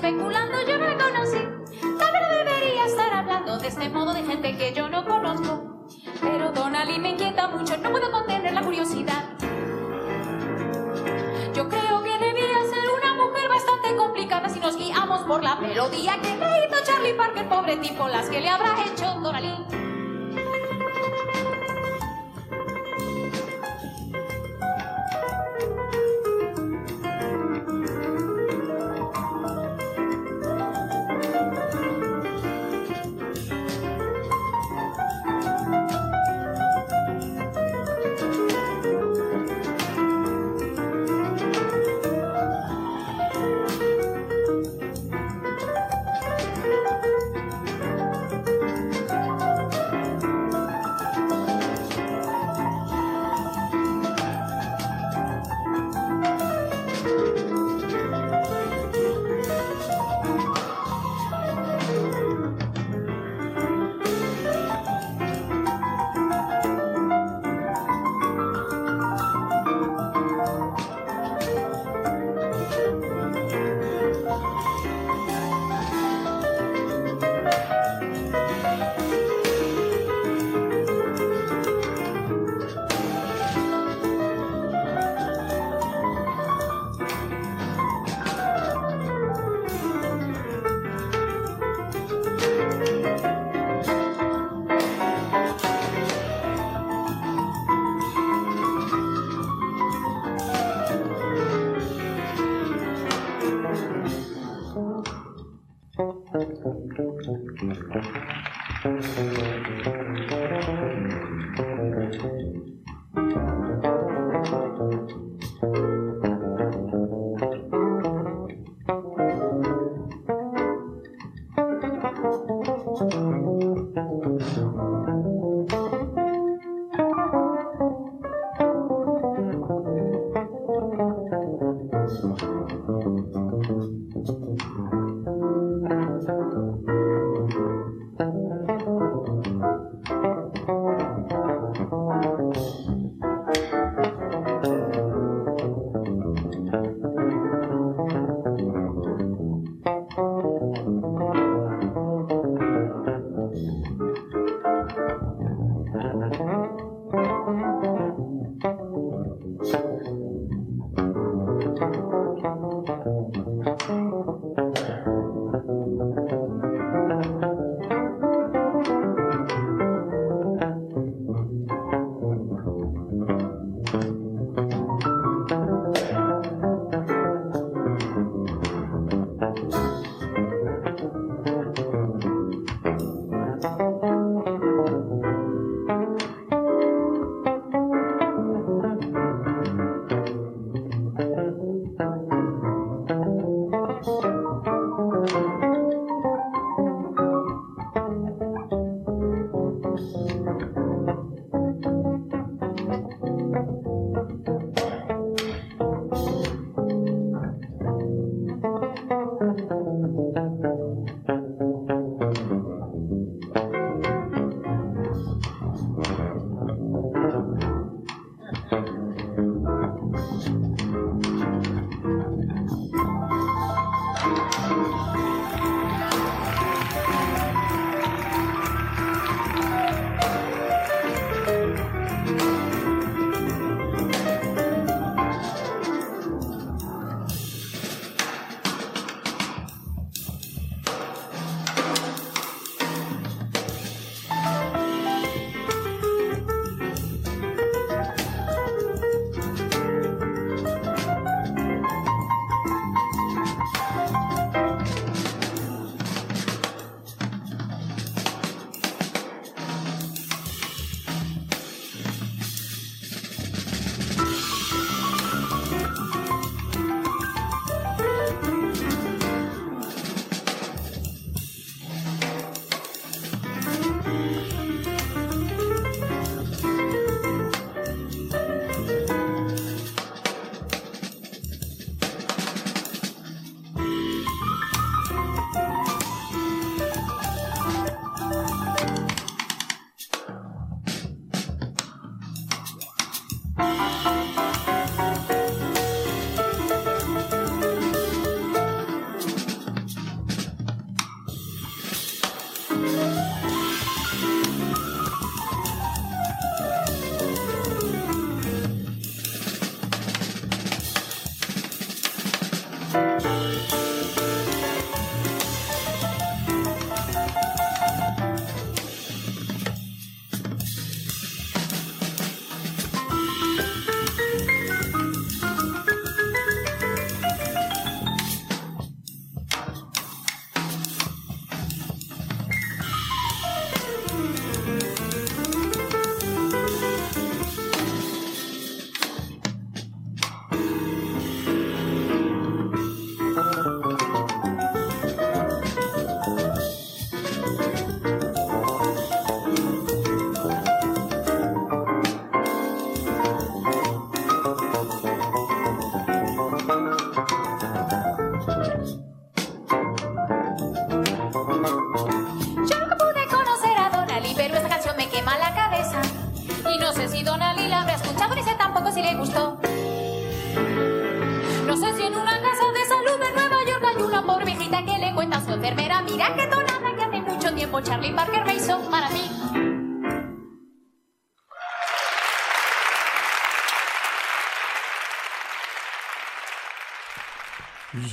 Especulando, 0.05 0.61
yo 0.69 0.77
le 0.77 0.97
conocí. 0.99 1.39
Tal 1.81 2.13
vez 2.13 2.45
debería 2.45 2.85
estar 2.85 3.15
hablando 3.15 3.59
de 3.59 3.69
este 3.69 3.89
modo 3.89 4.13
de 4.13 4.23
gente 4.23 4.57
que 4.57 4.75
yo 4.75 4.89
no 4.91 5.03
conozco. 5.03 5.87
Pero 6.21 6.53
Donald 6.53 6.99
me 6.99 7.11
inquieta 7.11 7.49
mucho, 7.49 7.77
no 7.79 7.91
puedo 7.91 8.11
contener 8.11 8.53
la 8.53 8.63
curiosidad. 8.63 9.25
Yo 11.55 11.69
creo 11.71 12.03
que 12.03 12.19
debía 12.19 12.61
ser 12.69 12.91
una 12.99 13.15
mujer 13.15 13.49
bastante 13.49 13.97
complicada 13.97 14.49
si 14.51 14.61
nos 14.61 14.77
guiamos 14.77 15.23
por 15.23 15.43
la 15.43 15.55
melodía 15.57 16.21
que 16.21 16.37
le 16.37 16.67
hizo 16.67 16.85
Charlie 16.85 17.15
Parker, 17.15 17.49
pobre 17.49 17.77
tipo, 17.77 18.07
las 18.07 18.29
que 18.29 18.41
le 18.41 18.49
habrá 18.51 18.75
hecho 18.85 18.94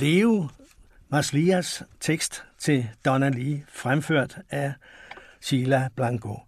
Leo 0.02 0.48
Maslias 1.08 1.82
tekst 2.00 2.44
til 2.58 2.88
Donna 3.04 3.28
Lee, 3.28 3.64
fremført 3.68 4.38
af 4.50 4.72
Sheila 5.40 5.88
Blanco 5.96 6.38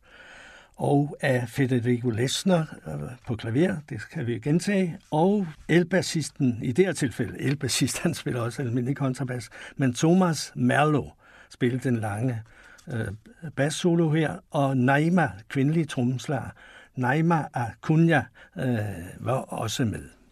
og 0.77 1.17
af 1.21 1.49
Federico 1.49 2.11
Lesner 2.11 2.65
øh, 2.87 3.11
på 3.27 3.37
klaver, 3.37 3.77
det 3.89 4.01
kan 4.11 4.27
vi 4.27 4.39
gentage, 4.39 4.99
og 5.11 5.47
elbassisten, 5.69 6.59
i 6.63 6.73
det 6.73 6.87
her 6.87 6.93
tilfælde, 6.93 7.41
elbassist, 7.41 7.99
han 8.03 8.15
spiller 8.15 8.41
også 8.41 8.63
almindelig 8.63 8.97
kontrabas, 8.97 9.51
men 9.77 9.95
Thomas 9.95 10.53
Merlo, 10.55 11.05
spiller 11.51 11.79
den 11.79 11.97
lange 11.97 12.43
øh, 12.89 13.09
bassolo 13.57 14.11
her, 14.11 14.37
og 14.51 14.77
Naima, 14.77 15.31
kvindelig 15.49 15.89
trommeslager, 15.89 16.51
Naima 16.97 17.45
Acuna, 17.55 18.25
øh, 18.57 18.79
var 19.21 19.35
også 19.35 19.85
med. 19.85 20.24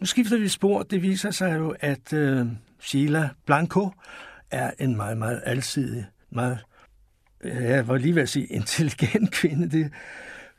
Nu 0.00 0.06
skifter 0.06 0.38
vi 0.38 0.48
spor. 0.48 0.82
Det 0.82 1.02
viser 1.02 1.30
sig 1.30 1.56
jo, 1.58 1.74
at 1.80 2.12
øh, 2.12 2.46
Sheila 2.80 3.28
Blanco 3.46 3.90
er 4.50 4.70
en 4.78 4.96
meget, 4.96 5.18
meget 5.18 5.42
alsidig, 5.46 6.06
meget, 6.30 6.58
jeg 7.44 7.88
var 7.88 7.96
lige 7.96 8.14
ved 8.14 8.22
at 8.22 8.28
sige 8.28 8.46
intelligent 8.46 9.30
kvinde, 9.40 9.70
det, 9.70 9.92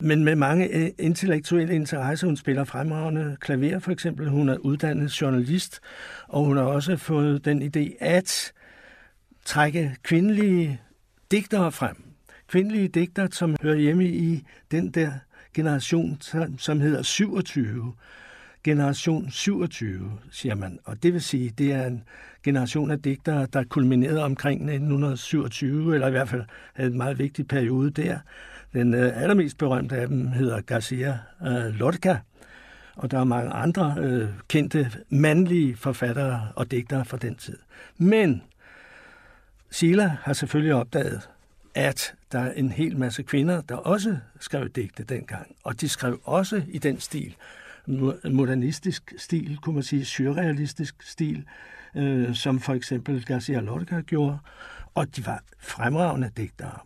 men 0.00 0.24
med 0.24 0.36
mange 0.36 0.68
øh, 0.68 0.90
intellektuelle 0.98 1.74
interesser. 1.74 2.26
Hun 2.26 2.36
spiller 2.36 2.64
fremragende 2.64 3.36
klaver, 3.40 3.78
for 3.78 3.92
eksempel. 3.92 4.28
Hun 4.28 4.48
er 4.48 4.56
uddannet 4.56 5.20
journalist, 5.20 5.80
og 6.28 6.44
hun 6.44 6.56
har 6.56 6.64
også 6.64 6.96
fået 6.96 7.44
den 7.44 7.62
idé 7.62 7.96
at 8.00 8.52
trække 9.44 9.96
kvindelige 10.02 10.80
digtere 11.30 11.72
frem. 11.72 11.96
Kvindelige 12.48 12.88
digtere, 12.88 13.28
som 13.30 13.56
hører 13.62 13.76
hjemme 13.76 14.04
i 14.04 14.46
den 14.70 14.90
der 14.90 15.12
generation, 15.54 16.18
som 16.58 16.80
hedder 16.80 17.02
27. 17.02 17.94
Generation 18.64 19.30
27, 19.30 20.18
siger 20.30 20.54
man. 20.54 20.78
Og 20.84 21.02
det 21.02 21.12
vil 21.12 21.22
sige, 21.22 21.50
det 21.58 21.72
er 21.72 21.86
en 21.86 22.04
generation 22.42 22.90
af 22.90 23.02
digtere, 23.02 23.46
der 23.52 23.64
kulminerede 23.64 24.24
omkring 24.24 24.60
1927, 24.60 25.94
eller 25.94 26.06
i 26.06 26.10
hvert 26.10 26.28
fald 26.28 26.44
havde 26.74 26.90
en 26.90 26.96
meget 26.96 27.18
vigtig 27.18 27.48
periode 27.48 27.90
der. 27.90 28.18
Den 28.72 28.94
øh, 28.94 29.22
allermest 29.22 29.58
berømte 29.58 29.96
af 29.96 30.08
dem 30.08 30.26
hedder 30.26 30.60
Garcia 30.60 31.18
øh, 31.46 31.74
Lorca, 31.74 32.18
og 32.96 33.10
der 33.10 33.18
er 33.18 33.24
mange 33.24 33.50
andre 33.50 33.94
øh, 33.98 34.28
kendte 34.48 34.90
mandlige 35.08 35.76
forfattere 35.76 36.48
og 36.56 36.70
digtere 36.70 37.04
fra 37.04 37.16
den 37.16 37.34
tid. 37.34 37.58
Men 37.98 38.42
Sila 39.70 40.16
har 40.22 40.32
selvfølgelig 40.32 40.74
opdaget, 40.74 41.28
at 41.74 42.14
der 42.32 42.38
er 42.38 42.52
en 42.52 42.70
hel 42.70 42.98
masse 42.98 43.22
kvinder, 43.22 43.60
der 43.60 43.74
også 43.74 44.16
skrev 44.40 44.68
digte 44.68 45.04
dengang, 45.04 45.56
og 45.64 45.80
de 45.80 45.88
skrev 45.88 46.20
også 46.24 46.62
i 46.68 46.78
den 46.78 47.00
stil, 47.00 47.36
modernistisk 48.30 49.12
stil, 49.16 49.58
kunne 49.62 49.74
man 49.74 49.82
sige, 49.82 50.04
surrealistisk 50.04 51.02
stil, 51.02 51.44
øh, 51.96 52.34
som 52.34 52.60
for 52.60 52.74
eksempel 52.74 53.24
Garcia 53.24 53.60
Lorca 53.60 54.00
gjorde, 54.00 54.38
og 54.94 55.16
de 55.16 55.26
var 55.26 55.42
fremragende 55.58 56.30
digtere. 56.36 56.78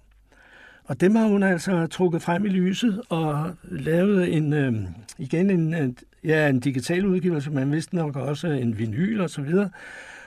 Og 0.85 1.01
dem 1.01 1.15
har 1.15 1.27
hun 1.27 1.43
altså 1.43 1.87
trukket 1.87 2.23
frem 2.23 2.45
i 2.45 2.49
lyset 2.49 3.03
og 3.09 3.55
lavet 3.63 4.37
en, 4.37 4.53
øh, 4.53 4.75
igen 5.19 5.51
en, 5.51 5.75
en, 5.75 5.97
ja, 6.25 6.49
en 6.49 6.61
digital 6.61 7.07
udgivelse, 7.07 7.51
man 7.51 7.73
vidste 7.73 7.97
nok 7.97 8.17
også 8.17 8.49
en 8.49 8.79
vinyl 8.79 9.21
og 9.21 9.31
så 9.31 9.43
videre, 9.43 9.71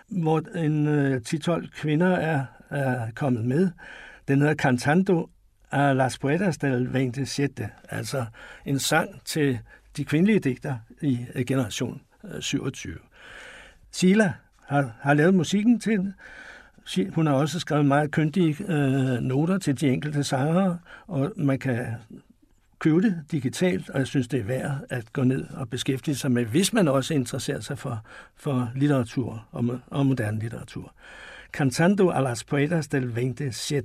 hvor 0.08 0.58
en 0.58 0.88
øh, 0.88 1.22
10-12 1.28 1.70
kvinder 1.82 2.16
er, 2.16 2.46
er 2.70 3.12
kommet 3.16 3.46
med. 3.46 3.70
Den 4.28 4.40
hedder 4.40 4.56
Cantando 4.56 5.30
a 5.72 5.94
las 5.94 6.18
Poetas 6.18 6.58
del 6.58 6.90
27, 7.26 7.70
altså 7.90 8.26
en 8.66 8.80
sang 8.80 9.22
til 9.26 9.60
de 10.00 10.06
kvindelige 10.06 10.40
digter 10.40 10.78
i 11.02 11.26
øh, 11.36 11.46
generation 11.46 12.02
øh, 12.24 12.42
27. 12.42 12.98
Sila 13.92 14.34
har, 14.66 14.92
har 15.02 15.14
lavet 15.14 15.34
musikken 15.34 15.80
til 15.80 15.98
den. 15.98 16.14
Hun 17.16 17.28
har 17.28 17.34
også 17.34 17.60
skrevet 17.60 17.86
meget 17.86 18.12
kyndige 18.12 18.56
øh, 18.68 19.22
noter 19.22 19.58
til 19.58 19.82
de 19.82 19.90
enkelte 19.90 20.24
sanger, 20.24 20.78
og 21.08 21.34
man 21.38 21.60
kan 21.60 21.86
købe 22.80 23.02
det 23.02 23.24
digitalt, 23.32 23.90
og 23.90 24.00
jeg 24.00 24.08
synes, 24.08 24.28
det 24.28 24.40
er 24.40 24.44
værd 24.44 24.78
at 24.90 25.14
gå 25.14 25.24
ned 25.24 25.46
og 25.50 25.70
beskæftige 25.70 26.16
sig 26.16 26.32
med, 26.32 26.46
hvis 26.46 26.74
man 26.74 26.88
også 26.88 27.14
interesserer 27.14 27.60
sig 27.60 27.78
for, 27.78 28.06
for 28.36 28.72
litteratur 28.76 29.48
og, 29.52 29.80
og 29.88 30.06
moderne 30.06 30.40
litteratur. 30.40 30.94
Cantando 31.52 32.10
a 32.10 32.22
las 32.22 32.44
poetas 32.44 32.88
del 32.88 33.14
27. 33.52 33.84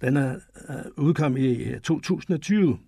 Den 0.00 0.16
er 0.16 0.34
øh, 0.68 0.76
udkommet 0.96 1.40
i 1.40 1.62
øh, 1.62 1.80
2020. 1.80 2.78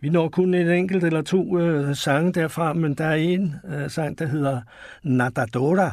Vi 0.00 0.08
når 0.08 0.28
kun 0.28 0.54
en 0.54 0.68
enkelt 0.68 1.04
eller 1.04 1.22
to 1.22 1.58
øh, 1.58 1.96
sange 1.96 2.32
derfra, 2.32 2.72
men 2.72 2.94
der 2.94 3.04
er 3.04 3.14
en 3.14 3.54
øh, 3.68 3.90
sang, 3.90 4.18
der 4.18 4.26
hedder 4.26 4.60
Nadadora, 5.02 5.92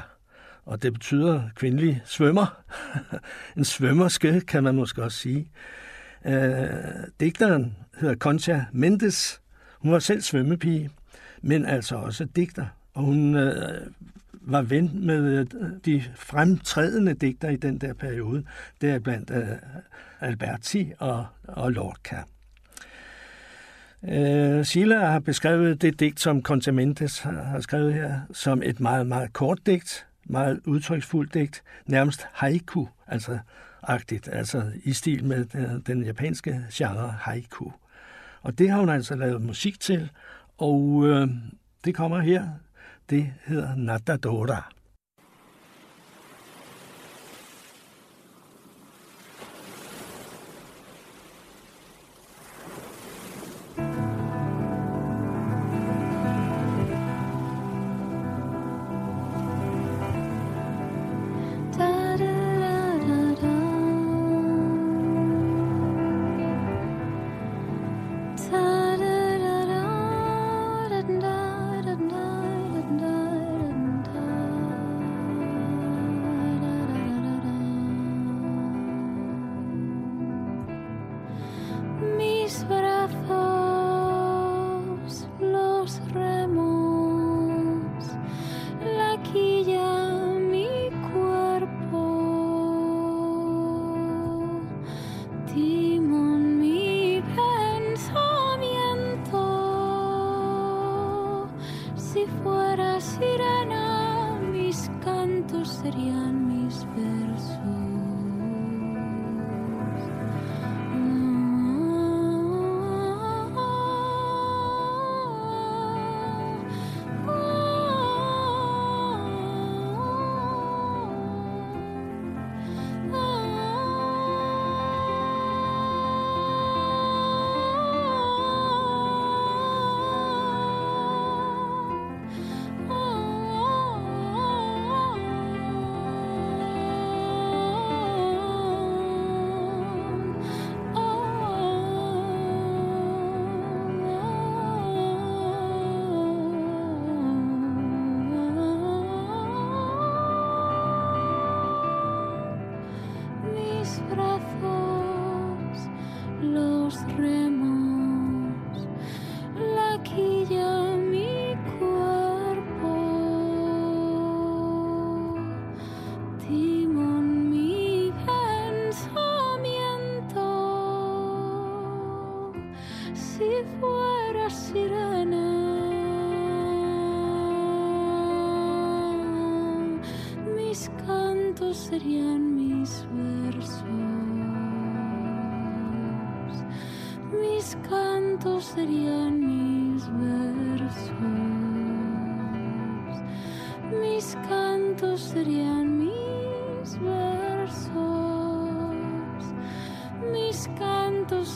og 0.66 0.84
det 0.84 0.94
betyder 0.94 1.42
kvindelig 1.56 2.02
svømmer. 2.06 2.64
en 3.58 3.66
svømmerske, 3.66 4.42
kan 4.42 4.64
man 4.64 4.76
måske 4.76 5.04
også 5.04 5.18
sige. 5.18 5.50
Øh, 6.26 6.68
digteren 7.20 7.76
hedder 8.00 8.16
Concha 8.16 8.62
Mendes. 8.72 9.42
Hun 9.80 9.92
var 9.92 10.00
selv 10.00 10.22
svømmepige, 10.22 10.90
men 11.42 11.66
altså 11.66 11.96
også 11.96 12.26
digter. 12.26 12.66
Og 12.94 13.04
hun 13.04 13.36
øh, 13.36 13.82
var 14.42 14.62
ven 14.62 15.06
med 15.06 15.40
øh, 15.40 15.70
de 15.86 16.04
fremtrædende 16.16 17.14
digter 17.14 17.50
i 17.50 17.56
den 17.56 17.78
der 17.78 17.94
periode, 17.94 18.44
deriblandt 18.82 19.32
øh, 19.32 19.48
Alberti 20.20 20.92
og, 21.00 21.26
og 21.48 21.72
Lorca. 21.72 22.24
Øh, 24.04 24.66
Sheila 24.66 25.06
har 25.06 25.20
beskrevet 25.20 25.82
det 25.82 26.00
digt, 26.00 26.20
som 26.20 26.42
Contamentes 26.42 27.20
har 27.20 27.60
skrevet 27.60 27.94
her, 27.94 28.20
som 28.34 28.64
et 28.64 28.80
meget, 28.80 29.08
meget 29.08 29.34
kort 29.34 29.60
digt, 29.66 30.08
meget 30.26 30.60
udtryksfuldt 30.66 31.34
digt, 31.34 31.64
nærmest 31.86 32.28
haiku, 32.34 32.86
altså 33.08 33.40
agtigt, 33.84 34.30
altså 34.32 34.72
i 34.84 34.94
stil 34.94 35.24
med 35.24 35.46
den, 35.46 35.84
den 35.88 36.04
japanske 36.04 36.66
genre 36.74 37.16
haiku. 37.20 37.72
Og 38.42 38.58
det 38.60 38.70
har 38.70 38.80
hun 38.80 38.90
altså 38.90 39.16
lavet 39.16 39.42
musik 39.42 39.80
til, 39.80 40.10
og 40.58 41.04
øh, 41.06 41.28
det 41.86 41.96
kommer 41.96 42.20
her. 42.20 42.48
Det 43.10 43.34
hedder 43.46 43.76
Natadora. 43.76 44.72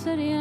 sería 0.03 0.40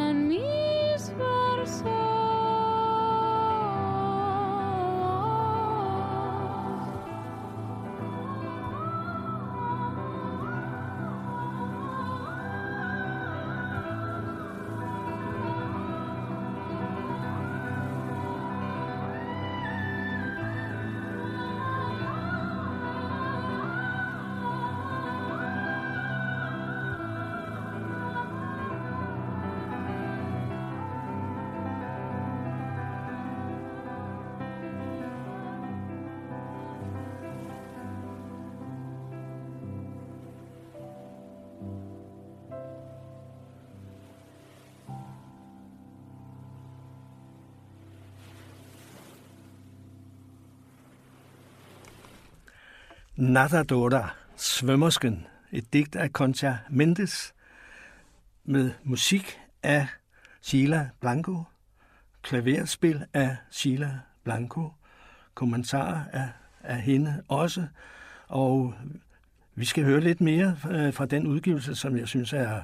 Nadadora, 53.21 54.09
Svømmersken, 54.35 55.27
et 55.51 55.73
digt 55.73 55.95
af 55.95 56.09
Concha 56.09 56.53
Mendes 56.69 57.33
med 58.43 58.71
musik 58.83 59.39
af 59.63 59.87
Sheila 60.41 60.89
Blanco, 60.99 61.43
klaverspil 62.21 63.05
af 63.13 63.37
Sheila 63.51 63.99
Blanco, 64.23 64.69
kommentarer 65.33 66.03
af, 66.13 66.29
af 66.63 66.81
hende 66.81 67.23
også, 67.27 67.67
og 68.27 68.73
vi 69.55 69.65
skal 69.65 69.83
høre 69.83 70.01
lidt 70.01 70.21
mere 70.21 70.57
øh, 70.71 70.93
fra 70.93 71.05
den 71.05 71.27
udgivelse, 71.27 71.75
som 71.75 71.97
jeg 71.97 72.07
synes 72.07 72.33
er 72.33 72.63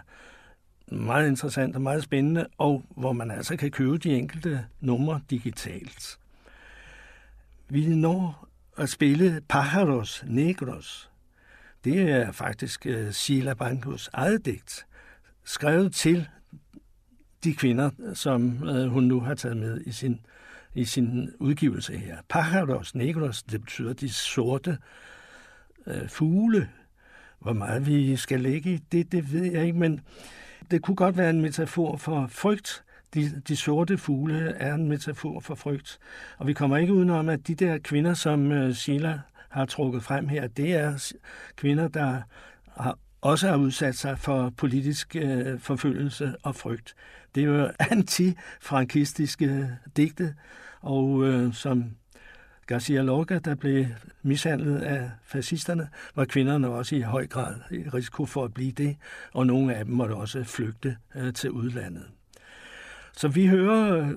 meget 0.91 1.27
interessant 1.27 1.75
og 1.75 1.81
meget 1.81 2.03
spændende, 2.03 2.47
og 2.57 2.83
hvor 2.89 3.13
man 3.13 3.31
altså 3.31 3.57
kan 3.57 3.71
købe 3.71 3.97
de 3.97 4.15
enkelte 4.15 4.65
numre 4.79 5.21
digitalt. 5.29 6.19
Vi 7.69 7.95
når 7.95 8.46
spille 8.85 9.41
Pájaros 9.53 10.23
Negros. 10.27 11.09
Det 11.83 12.01
er 12.01 12.31
faktisk 12.31 12.87
uh, 12.89 13.11
Sheila 13.11 13.53
Bancos 13.53 14.09
eget 14.13 14.45
digt, 14.45 14.85
skrevet 15.43 15.93
til 15.93 16.27
de 17.43 17.53
kvinder, 17.53 17.89
som 18.13 18.63
uh, 18.63 18.85
hun 18.85 19.03
nu 19.03 19.19
har 19.19 19.35
taget 19.35 19.57
med 19.57 19.81
i 19.85 19.91
sin, 19.91 20.19
i 20.75 20.85
sin 20.85 21.29
udgivelse 21.39 21.97
her. 21.97 22.17
Pájaros 22.33 22.91
Negros, 22.93 23.43
det 23.43 23.61
betyder 23.61 23.93
de 23.93 24.09
sorte 24.09 24.77
uh, 25.85 26.09
fugle. 26.09 26.69
Hvor 27.39 27.53
meget 27.53 27.85
vi 27.85 28.15
skal 28.15 28.41
lægge 28.41 28.73
i 28.73 28.77
det, 28.77 29.11
det 29.11 29.33
ved 29.33 29.43
jeg 29.43 29.65
ikke, 29.65 29.79
men 29.79 30.01
det 30.71 30.81
kunne 30.81 30.95
godt 30.95 31.17
være 31.17 31.29
en 31.29 31.41
metafor 31.41 31.97
for 31.97 32.27
frygt, 32.27 32.83
de, 33.13 33.41
de 33.47 33.55
sorte 33.55 33.97
fugle 33.97 34.49
er 34.49 34.73
en 34.73 34.87
metafor 34.87 35.39
for 35.39 35.55
frygt. 35.55 35.99
Og 36.37 36.47
vi 36.47 36.53
kommer 36.53 36.77
ikke 36.77 36.93
udenom, 36.93 37.29
at 37.29 37.47
de 37.47 37.55
der 37.55 37.77
kvinder, 37.77 38.13
som 38.13 38.51
uh, 38.51 38.71
Sheila 38.71 39.19
har 39.49 39.65
trukket 39.65 40.03
frem 40.03 40.27
her, 40.27 40.47
det 40.47 40.73
er 40.73 41.13
kvinder, 41.55 41.87
der 41.87 42.21
har, 42.77 42.97
også 43.21 43.47
har 43.47 43.57
udsat 43.57 43.95
sig 43.95 44.19
for 44.19 44.53
politisk 44.57 45.15
øh, 45.15 45.59
forfølgelse 45.59 46.35
og 46.43 46.55
frygt. 46.55 46.95
Det 47.35 47.43
er 47.43 47.47
jo 47.47 47.71
antifrankistiske 47.91 49.69
digte, 49.97 50.35
og 50.81 51.23
øh, 51.23 51.53
som 51.53 51.85
Garcia 52.67 53.01
Lorca, 53.01 53.39
der 53.39 53.55
blev 53.55 53.85
mishandlet 54.21 54.79
af 54.79 55.11
fascisterne, 55.23 55.89
var 56.15 56.25
kvinderne 56.25 56.69
også 56.69 56.95
i 56.95 57.01
høj 57.01 57.27
grad 57.27 57.55
i 57.71 57.89
risiko 57.89 58.25
for 58.25 58.43
at 58.43 58.53
blive 58.53 58.71
det, 58.71 58.97
og 59.33 59.47
nogle 59.47 59.75
af 59.75 59.85
dem 59.85 59.93
måtte 59.93 60.13
også 60.13 60.43
flygte 60.43 60.97
øh, 61.15 61.33
til 61.33 61.51
udlandet. 61.51 62.05
Så 63.17 63.27
vi 63.27 63.47
hører 63.47 63.99
øh, 63.99 64.09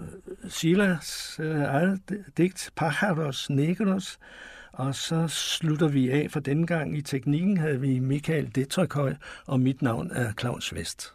Silas 0.49 1.41
øh, 1.43 1.63
eget 1.63 2.01
digt, 2.37 2.71
Pajaros 2.77 3.51
Negros, 3.51 4.19
og 4.73 4.95
så 4.95 5.29
slutter 5.29 5.89
vi 5.89 6.11
af 6.11 6.31
for 6.31 6.41
denne 6.41 6.67
gang. 6.67 6.99
I 6.99 7.03
teknikken 7.03 7.57
havde 7.57 7.81
vi 7.81 7.99
Michael 7.99 8.55
Detrykhøj, 8.55 9.15
og 9.47 9.61
mit 9.61 9.83
navn 9.83 10.11
er 10.11 10.33
Claus 10.33 10.75
Vest. 10.75 11.15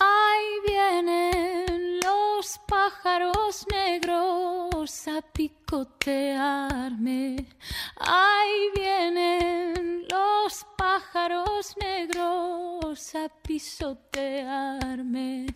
Ahí 0.00 0.48
vienen 0.66 2.00
los 2.04 2.48
pájaros 2.70 3.56
negros 3.76 4.94
a 5.16 5.18
picotearme. 5.34 7.22
Ahí 7.96 8.70
vienen 8.74 10.04
los 10.10 10.66
pájaros 10.76 11.76
negros 11.76 13.14
a 13.14 13.28
pisotearme. 13.42 15.46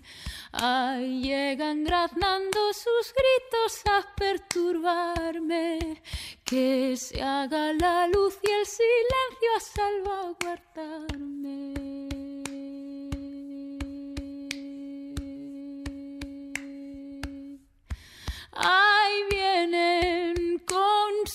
Ahí 0.53 1.23
llegan 1.23 1.83
graznando 1.85 2.73
sus 2.73 3.13
gritos 3.13 3.83
a 3.87 4.07
perturbarme. 4.15 6.01
Que 6.45 6.97
se 6.97 7.21
haga 7.23 7.73
la 7.73 8.07
luz 8.07 8.39
y 8.43 8.51
el 8.51 8.67
silencio 8.67 9.57
a 9.57 9.61
salvaguardarme. 9.61 11.89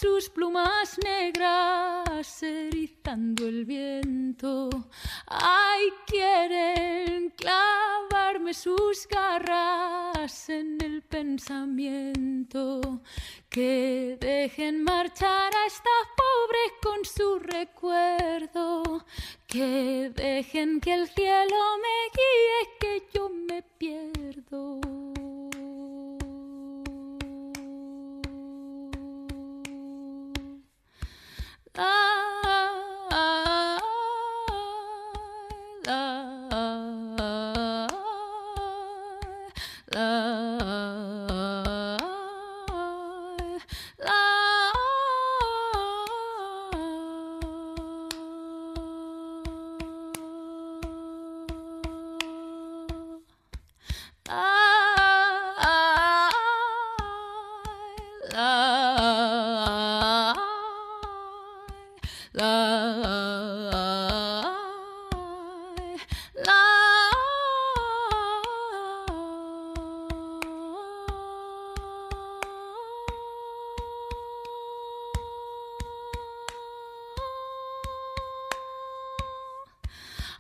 Sus 0.04 0.30
plumas 0.30 0.99
negras 1.01 2.43
erizando 2.43 3.47
el 3.47 3.64
viento. 3.64 4.70
Ahí 5.28 5.93
quieren 6.06 7.30
clavarme 7.30 8.54
sus 8.54 9.08
garras 9.08 10.49
en 10.49 10.78
el 10.84 11.04
pensamiento. 11.04 12.82
Que 13.49 14.18
dejen 14.20 14.84
marchar 14.84 15.56
a 15.56 15.68
estas 15.68 16.06
pobres 16.22 16.70
con 16.82 17.06
su 17.06 17.39
recuerdo. 17.39 19.06
Que 19.47 20.12
dejen 20.14 20.82
que 20.82 20.95
el 20.95 21.08
cielo 21.08 21.62
me 21.86 21.97
guíe, 22.18 22.78
que 22.82 23.08
yo 23.14 23.30
me 23.30 23.62
pierdo. 23.62 24.82
La, 31.76 32.43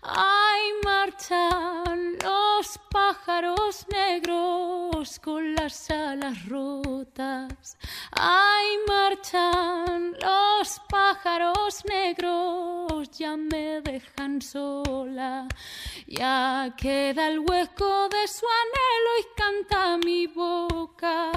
Ay, 0.05 0.73
marchan 0.83 2.17
los 2.21 2.77
pájaros 2.91 3.85
negros 3.89 5.17
con 5.19 5.55
las 5.55 5.89
alas 5.89 6.45
rotas. 6.49 7.77
Ay, 8.11 8.79
marchan 8.85 10.13
los 10.19 10.81
pájaros 10.89 11.85
negros, 11.85 13.09
ya 13.11 13.37
me 13.37 13.79
dejan 13.79 14.41
sola. 14.41 15.47
Ya 16.05 16.75
queda 16.77 17.29
el 17.29 17.39
hueco 17.39 18.09
de 18.09 18.27
su 18.27 18.45
anhelo 18.45 19.11
y 19.21 19.25
canta 19.37 19.97
mi 20.05 20.27
boca. 20.27 21.31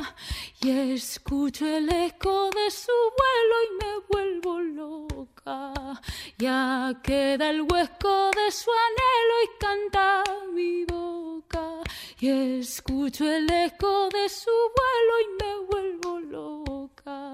Y 0.60 0.94
escucho 0.94 1.64
el 1.68 1.88
eco 1.88 2.50
de 2.50 2.68
su 2.72 2.90
vuelo 3.16 3.56
y 3.62 3.84
me 3.84 3.98
vuelvo 4.10 4.60
loca. 4.60 5.15
Ya 6.38 6.92
queda 7.04 7.50
el 7.50 7.62
hueco 7.62 8.30
de 8.32 8.50
su 8.50 8.70
anhelo 8.86 9.36
y 9.44 9.48
canta 9.60 10.24
mi 10.52 10.84
boca. 10.84 11.82
Y 12.18 12.58
escucho 12.60 13.30
el 13.30 13.48
eco 13.50 14.08
de 14.08 14.28
su 14.28 14.50
vuelo 14.50 15.14
y 15.22 15.26
me 15.40 15.52
vuelvo 15.70 16.20
loca. 16.20 17.30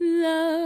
Érase 0.00 0.59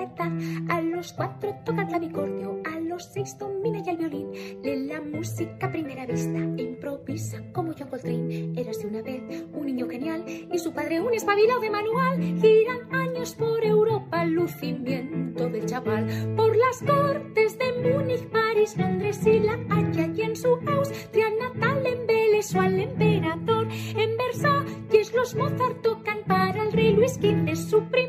destreza 0.00 0.24
a 0.24 0.26
corta 0.26 0.26
edad. 0.26 0.76
A 0.76 0.80
los 0.80 1.12
cuatro 1.12 1.54
toca 1.64 1.82
el 1.82 1.88
clavicordio, 1.88 2.60
a 2.64 2.80
los 2.80 3.04
seis 3.12 3.36
domina 3.38 3.82
ya 3.82 3.92
el 3.92 3.98
violín. 3.98 4.30
Lee 4.62 4.86
la 4.86 5.00
música 5.00 5.66
a 5.66 5.72
primera 5.72 6.06
vista, 6.06 6.38
improvisa 6.38 7.42
como 7.52 7.72
John 7.78 7.88
Coltrane. 7.88 8.52
Érase 8.56 8.86
una 8.86 9.02
vez 9.02 9.22
un 9.52 9.66
niño 9.66 9.88
genial 9.88 10.24
y 10.26 10.58
su 10.58 10.72
padre 10.72 11.00
un 11.00 11.14
espabilado 11.14 11.60
de 11.60 11.70
manual. 11.70 12.18
Giran 12.18 12.94
años 12.94 13.34
por 13.34 13.64
Europa, 13.64 14.24
lucimiento 14.24 15.48
del 15.48 15.66
chaval. 15.66 16.34
Por 16.36 16.56
las 16.56 16.82
cortes 16.82 17.58
de 17.58 17.90
Múnich, 17.90 18.26
París, 18.28 18.76
Londres 18.76 19.20
y 19.26 19.40
La 19.40 19.58
Haya 19.70 20.06
y 20.14 20.22
en 20.22 20.36
su 20.36 20.48
Austria 20.66 21.26
natal 21.40 21.86
embelesó 21.86 22.60
al 22.60 22.80
emperador. 22.80 23.68
En 23.70 24.16
Versalles 24.16 25.14
los 25.14 25.34
Mozart 25.34 25.82
tocan 25.82 26.18
para 26.26 26.62
el 26.62 26.72
rey 26.72 26.92
Luis 26.92 27.14
XV 27.14 27.54
su 27.56 27.82
primer 27.84 28.05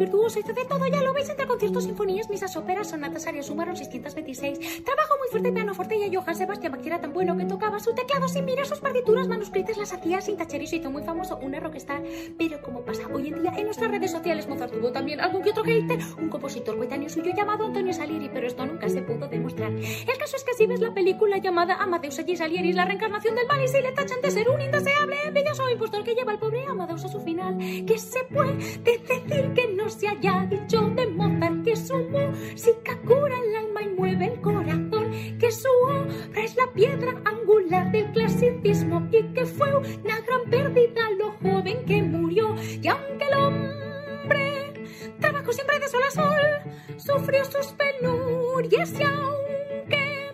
virtuoso 0.00 0.40
hizo 0.40 0.52
de 0.52 0.64
todo, 0.64 0.86
ya 0.86 1.02
lo 1.02 1.12
veis 1.12 1.28
entre 1.28 1.46
conciertos, 1.46 1.84
sinfonías, 1.84 2.30
misas, 2.30 2.56
óperas, 2.56 2.88
sonatas, 2.88 3.26
arias, 3.26 3.46
sumaron 3.46 3.76
626. 3.76 4.82
Trabajo 4.82 5.14
muy 5.18 5.28
fuerte, 5.30 5.52
pianoforte 5.52 5.96
y 5.96 6.04
a 6.04 6.20
Johann 6.20 6.34
Sebastian 6.34 6.72
Bach 6.72 6.84
era 6.84 7.00
tan 7.00 7.12
bueno 7.12 7.36
que 7.36 7.44
tocaba 7.44 7.78
su 7.78 7.94
teclado 7.94 8.26
sin 8.26 8.46
mirar 8.46 8.66
sus 8.66 8.80
partituras 8.80 9.28
manuscritas, 9.28 9.76
las 9.76 9.92
hacía 9.92 10.20
sin 10.22 10.36
tachar 10.36 10.62
y 10.62 10.66
se 10.66 10.76
hizo 10.76 10.90
muy 10.90 11.02
famoso, 11.02 11.36
una 11.36 11.60
rockstar. 11.60 12.02
Pero 12.38 12.62
como 12.62 12.80
pasa 12.80 13.02
hoy 13.12 13.28
en 13.28 13.42
día 13.42 13.52
en 13.56 13.64
nuestras 13.64 13.90
redes 13.90 14.10
sociales, 14.10 14.48
Mozart 14.48 14.72
tuvo 14.72 14.90
también 14.90 15.20
algún 15.20 15.42
que 15.42 15.50
otro 15.50 15.64
hater, 15.64 16.00
un 16.18 16.30
compositor 16.30 16.76
coetáneo 16.78 17.10
suyo 17.10 17.32
llamado 17.36 17.66
Antonio 17.66 17.92
Salieri, 17.92 18.30
pero 18.32 18.46
esto 18.46 18.64
nunca 18.64 18.88
se 18.88 19.02
pudo 19.02 19.28
demostrar. 19.28 19.72
El 19.72 20.18
caso 20.18 20.36
es 20.36 20.44
que 20.44 20.54
si 20.54 20.66
ves 20.66 20.80
la 20.80 20.94
película 20.94 21.36
llamada 21.38 21.74
Amadeus 21.74 22.18
allí 22.18 22.36
Salieri, 22.36 22.72
la 22.72 22.86
reencarnación 22.86 23.34
del 23.34 23.46
mal 23.46 23.62
y 23.62 23.68
si 23.68 23.80
le 23.82 23.92
tachan 23.92 24.22
de 24.22 24.30
ser 24.30 24.48
un 24.48 24.60
indeseable, 24.62 25.16
envidioso 25.26 25.68
impostor 25.68 26.04
que 26.04 26.14
lleva 26.14 26.32
al 26.32 26.38
pobre 26.38 26.64
Amadeus 26.66 27.04
a 27.04 27.08
su 27.08 27.20
final, 27.20 27.58
que 27.58 27.98
se 27.98 28.24
puede 28.24 28.54
decir 28.54 29.52
que 29.54 29.68
no 29.76 29.89
se 29.90 30.08
haya 30.08 30.46
dicho 30.48 30.80
de 30.90 31.06
Mozart 31.08 31.64
que 31.64 31.74
su 31.74 31.96
música 31.96 32.96
cura 33.04 33.34
el 33.36 33.56
alma 33.56 33.82
y 33.82 33.88
mueve 33.88 34.26
el 34.26 34.40
corazón, 34.40 35.10
que 35.38 35.50
su 35.50 35.68
obra 35.88 36.42
es 36.42 36.54
la 36.56 36.66
piedra 36.72 37.14
angular 37.24 37.90
del 37.90 38.10
clasicismo 38.12 39.08
y 39.10 39.22
que 39.34 39.46
fue 39.46 39.76
una 39.76 40.20
gran 40.20 40.48
pérdida 40.48 41.10
lo 41.18 41.32
joven 41.32 41.84
que 41.86 42.02
murió. 42.02 42.54
Y 42.80 42.86
aunque 42.86 43.24
el 43.24 43.34
hombre 43.34 44.72
trabajó 45.18 45.52
siempre 45.52 45.78
de 45.80 45.88
sol 45.88 46.02
a 46.06 46.10
sol, 46.10 46.96
sufrió 46.96 47.44
sus 47.44 47.66
penurias 47.72 48.92
y 48.98 49.02
aunque 49.02 50.32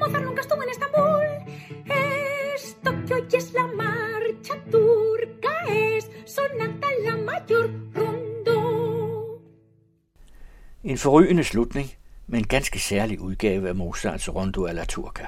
Mozart 0.00 0.24
nunca 0.24 0.40
estuvo 0.40 0.62
en 0.62 0.68
Estambul, 0.70 1.24
esto 2.54 2.90
que 3.06 3.14
hoy 3.14 3.26
es 3.32 3.52
la 3.52 3.66
marcha 3.68 4.54
turca 4.70 5.50
es 5.68 6.10
sonata 6.24 6.88
la 7.04 7.16
mayor. 7.16 7.70
En 10.86 10.98
forrygende 10.98 11.44
slutning 11.44 11.90
men 12.26 12.40
en 12.40 12.46
ganske 12.46 12.78
særlig 12.78 13.20
udgave 13.20 13.68
af 13.68 13.74
Mozarts 13.74 14.34
Rondo 14.34 14.66
alla 14.66 14.84
Turca. 14.84 15.26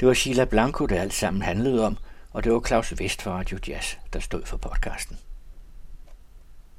Det 0.00 0.08
var 0.08 0.14
Sheila 0.14 0.44
Blanco, 0.44 0.86
det 0.86 0.96
alt 0.96 1.14
sammen 1.14 1.42
handlede 1.42 1.86
om, 1.86 1.98
og 2.30 2.44
det 2.44 2.52
var 2.52 2.60
Claus 2.66 2.98
Vest 2.98 3.22
fra 3.22 3.38
Radio 3.38 3.58
Jazz, 3.68 3.96
der 4.12 4.20
stod 4.20 4.42
for 4.44 4.56
podcasten. 4.56 5.18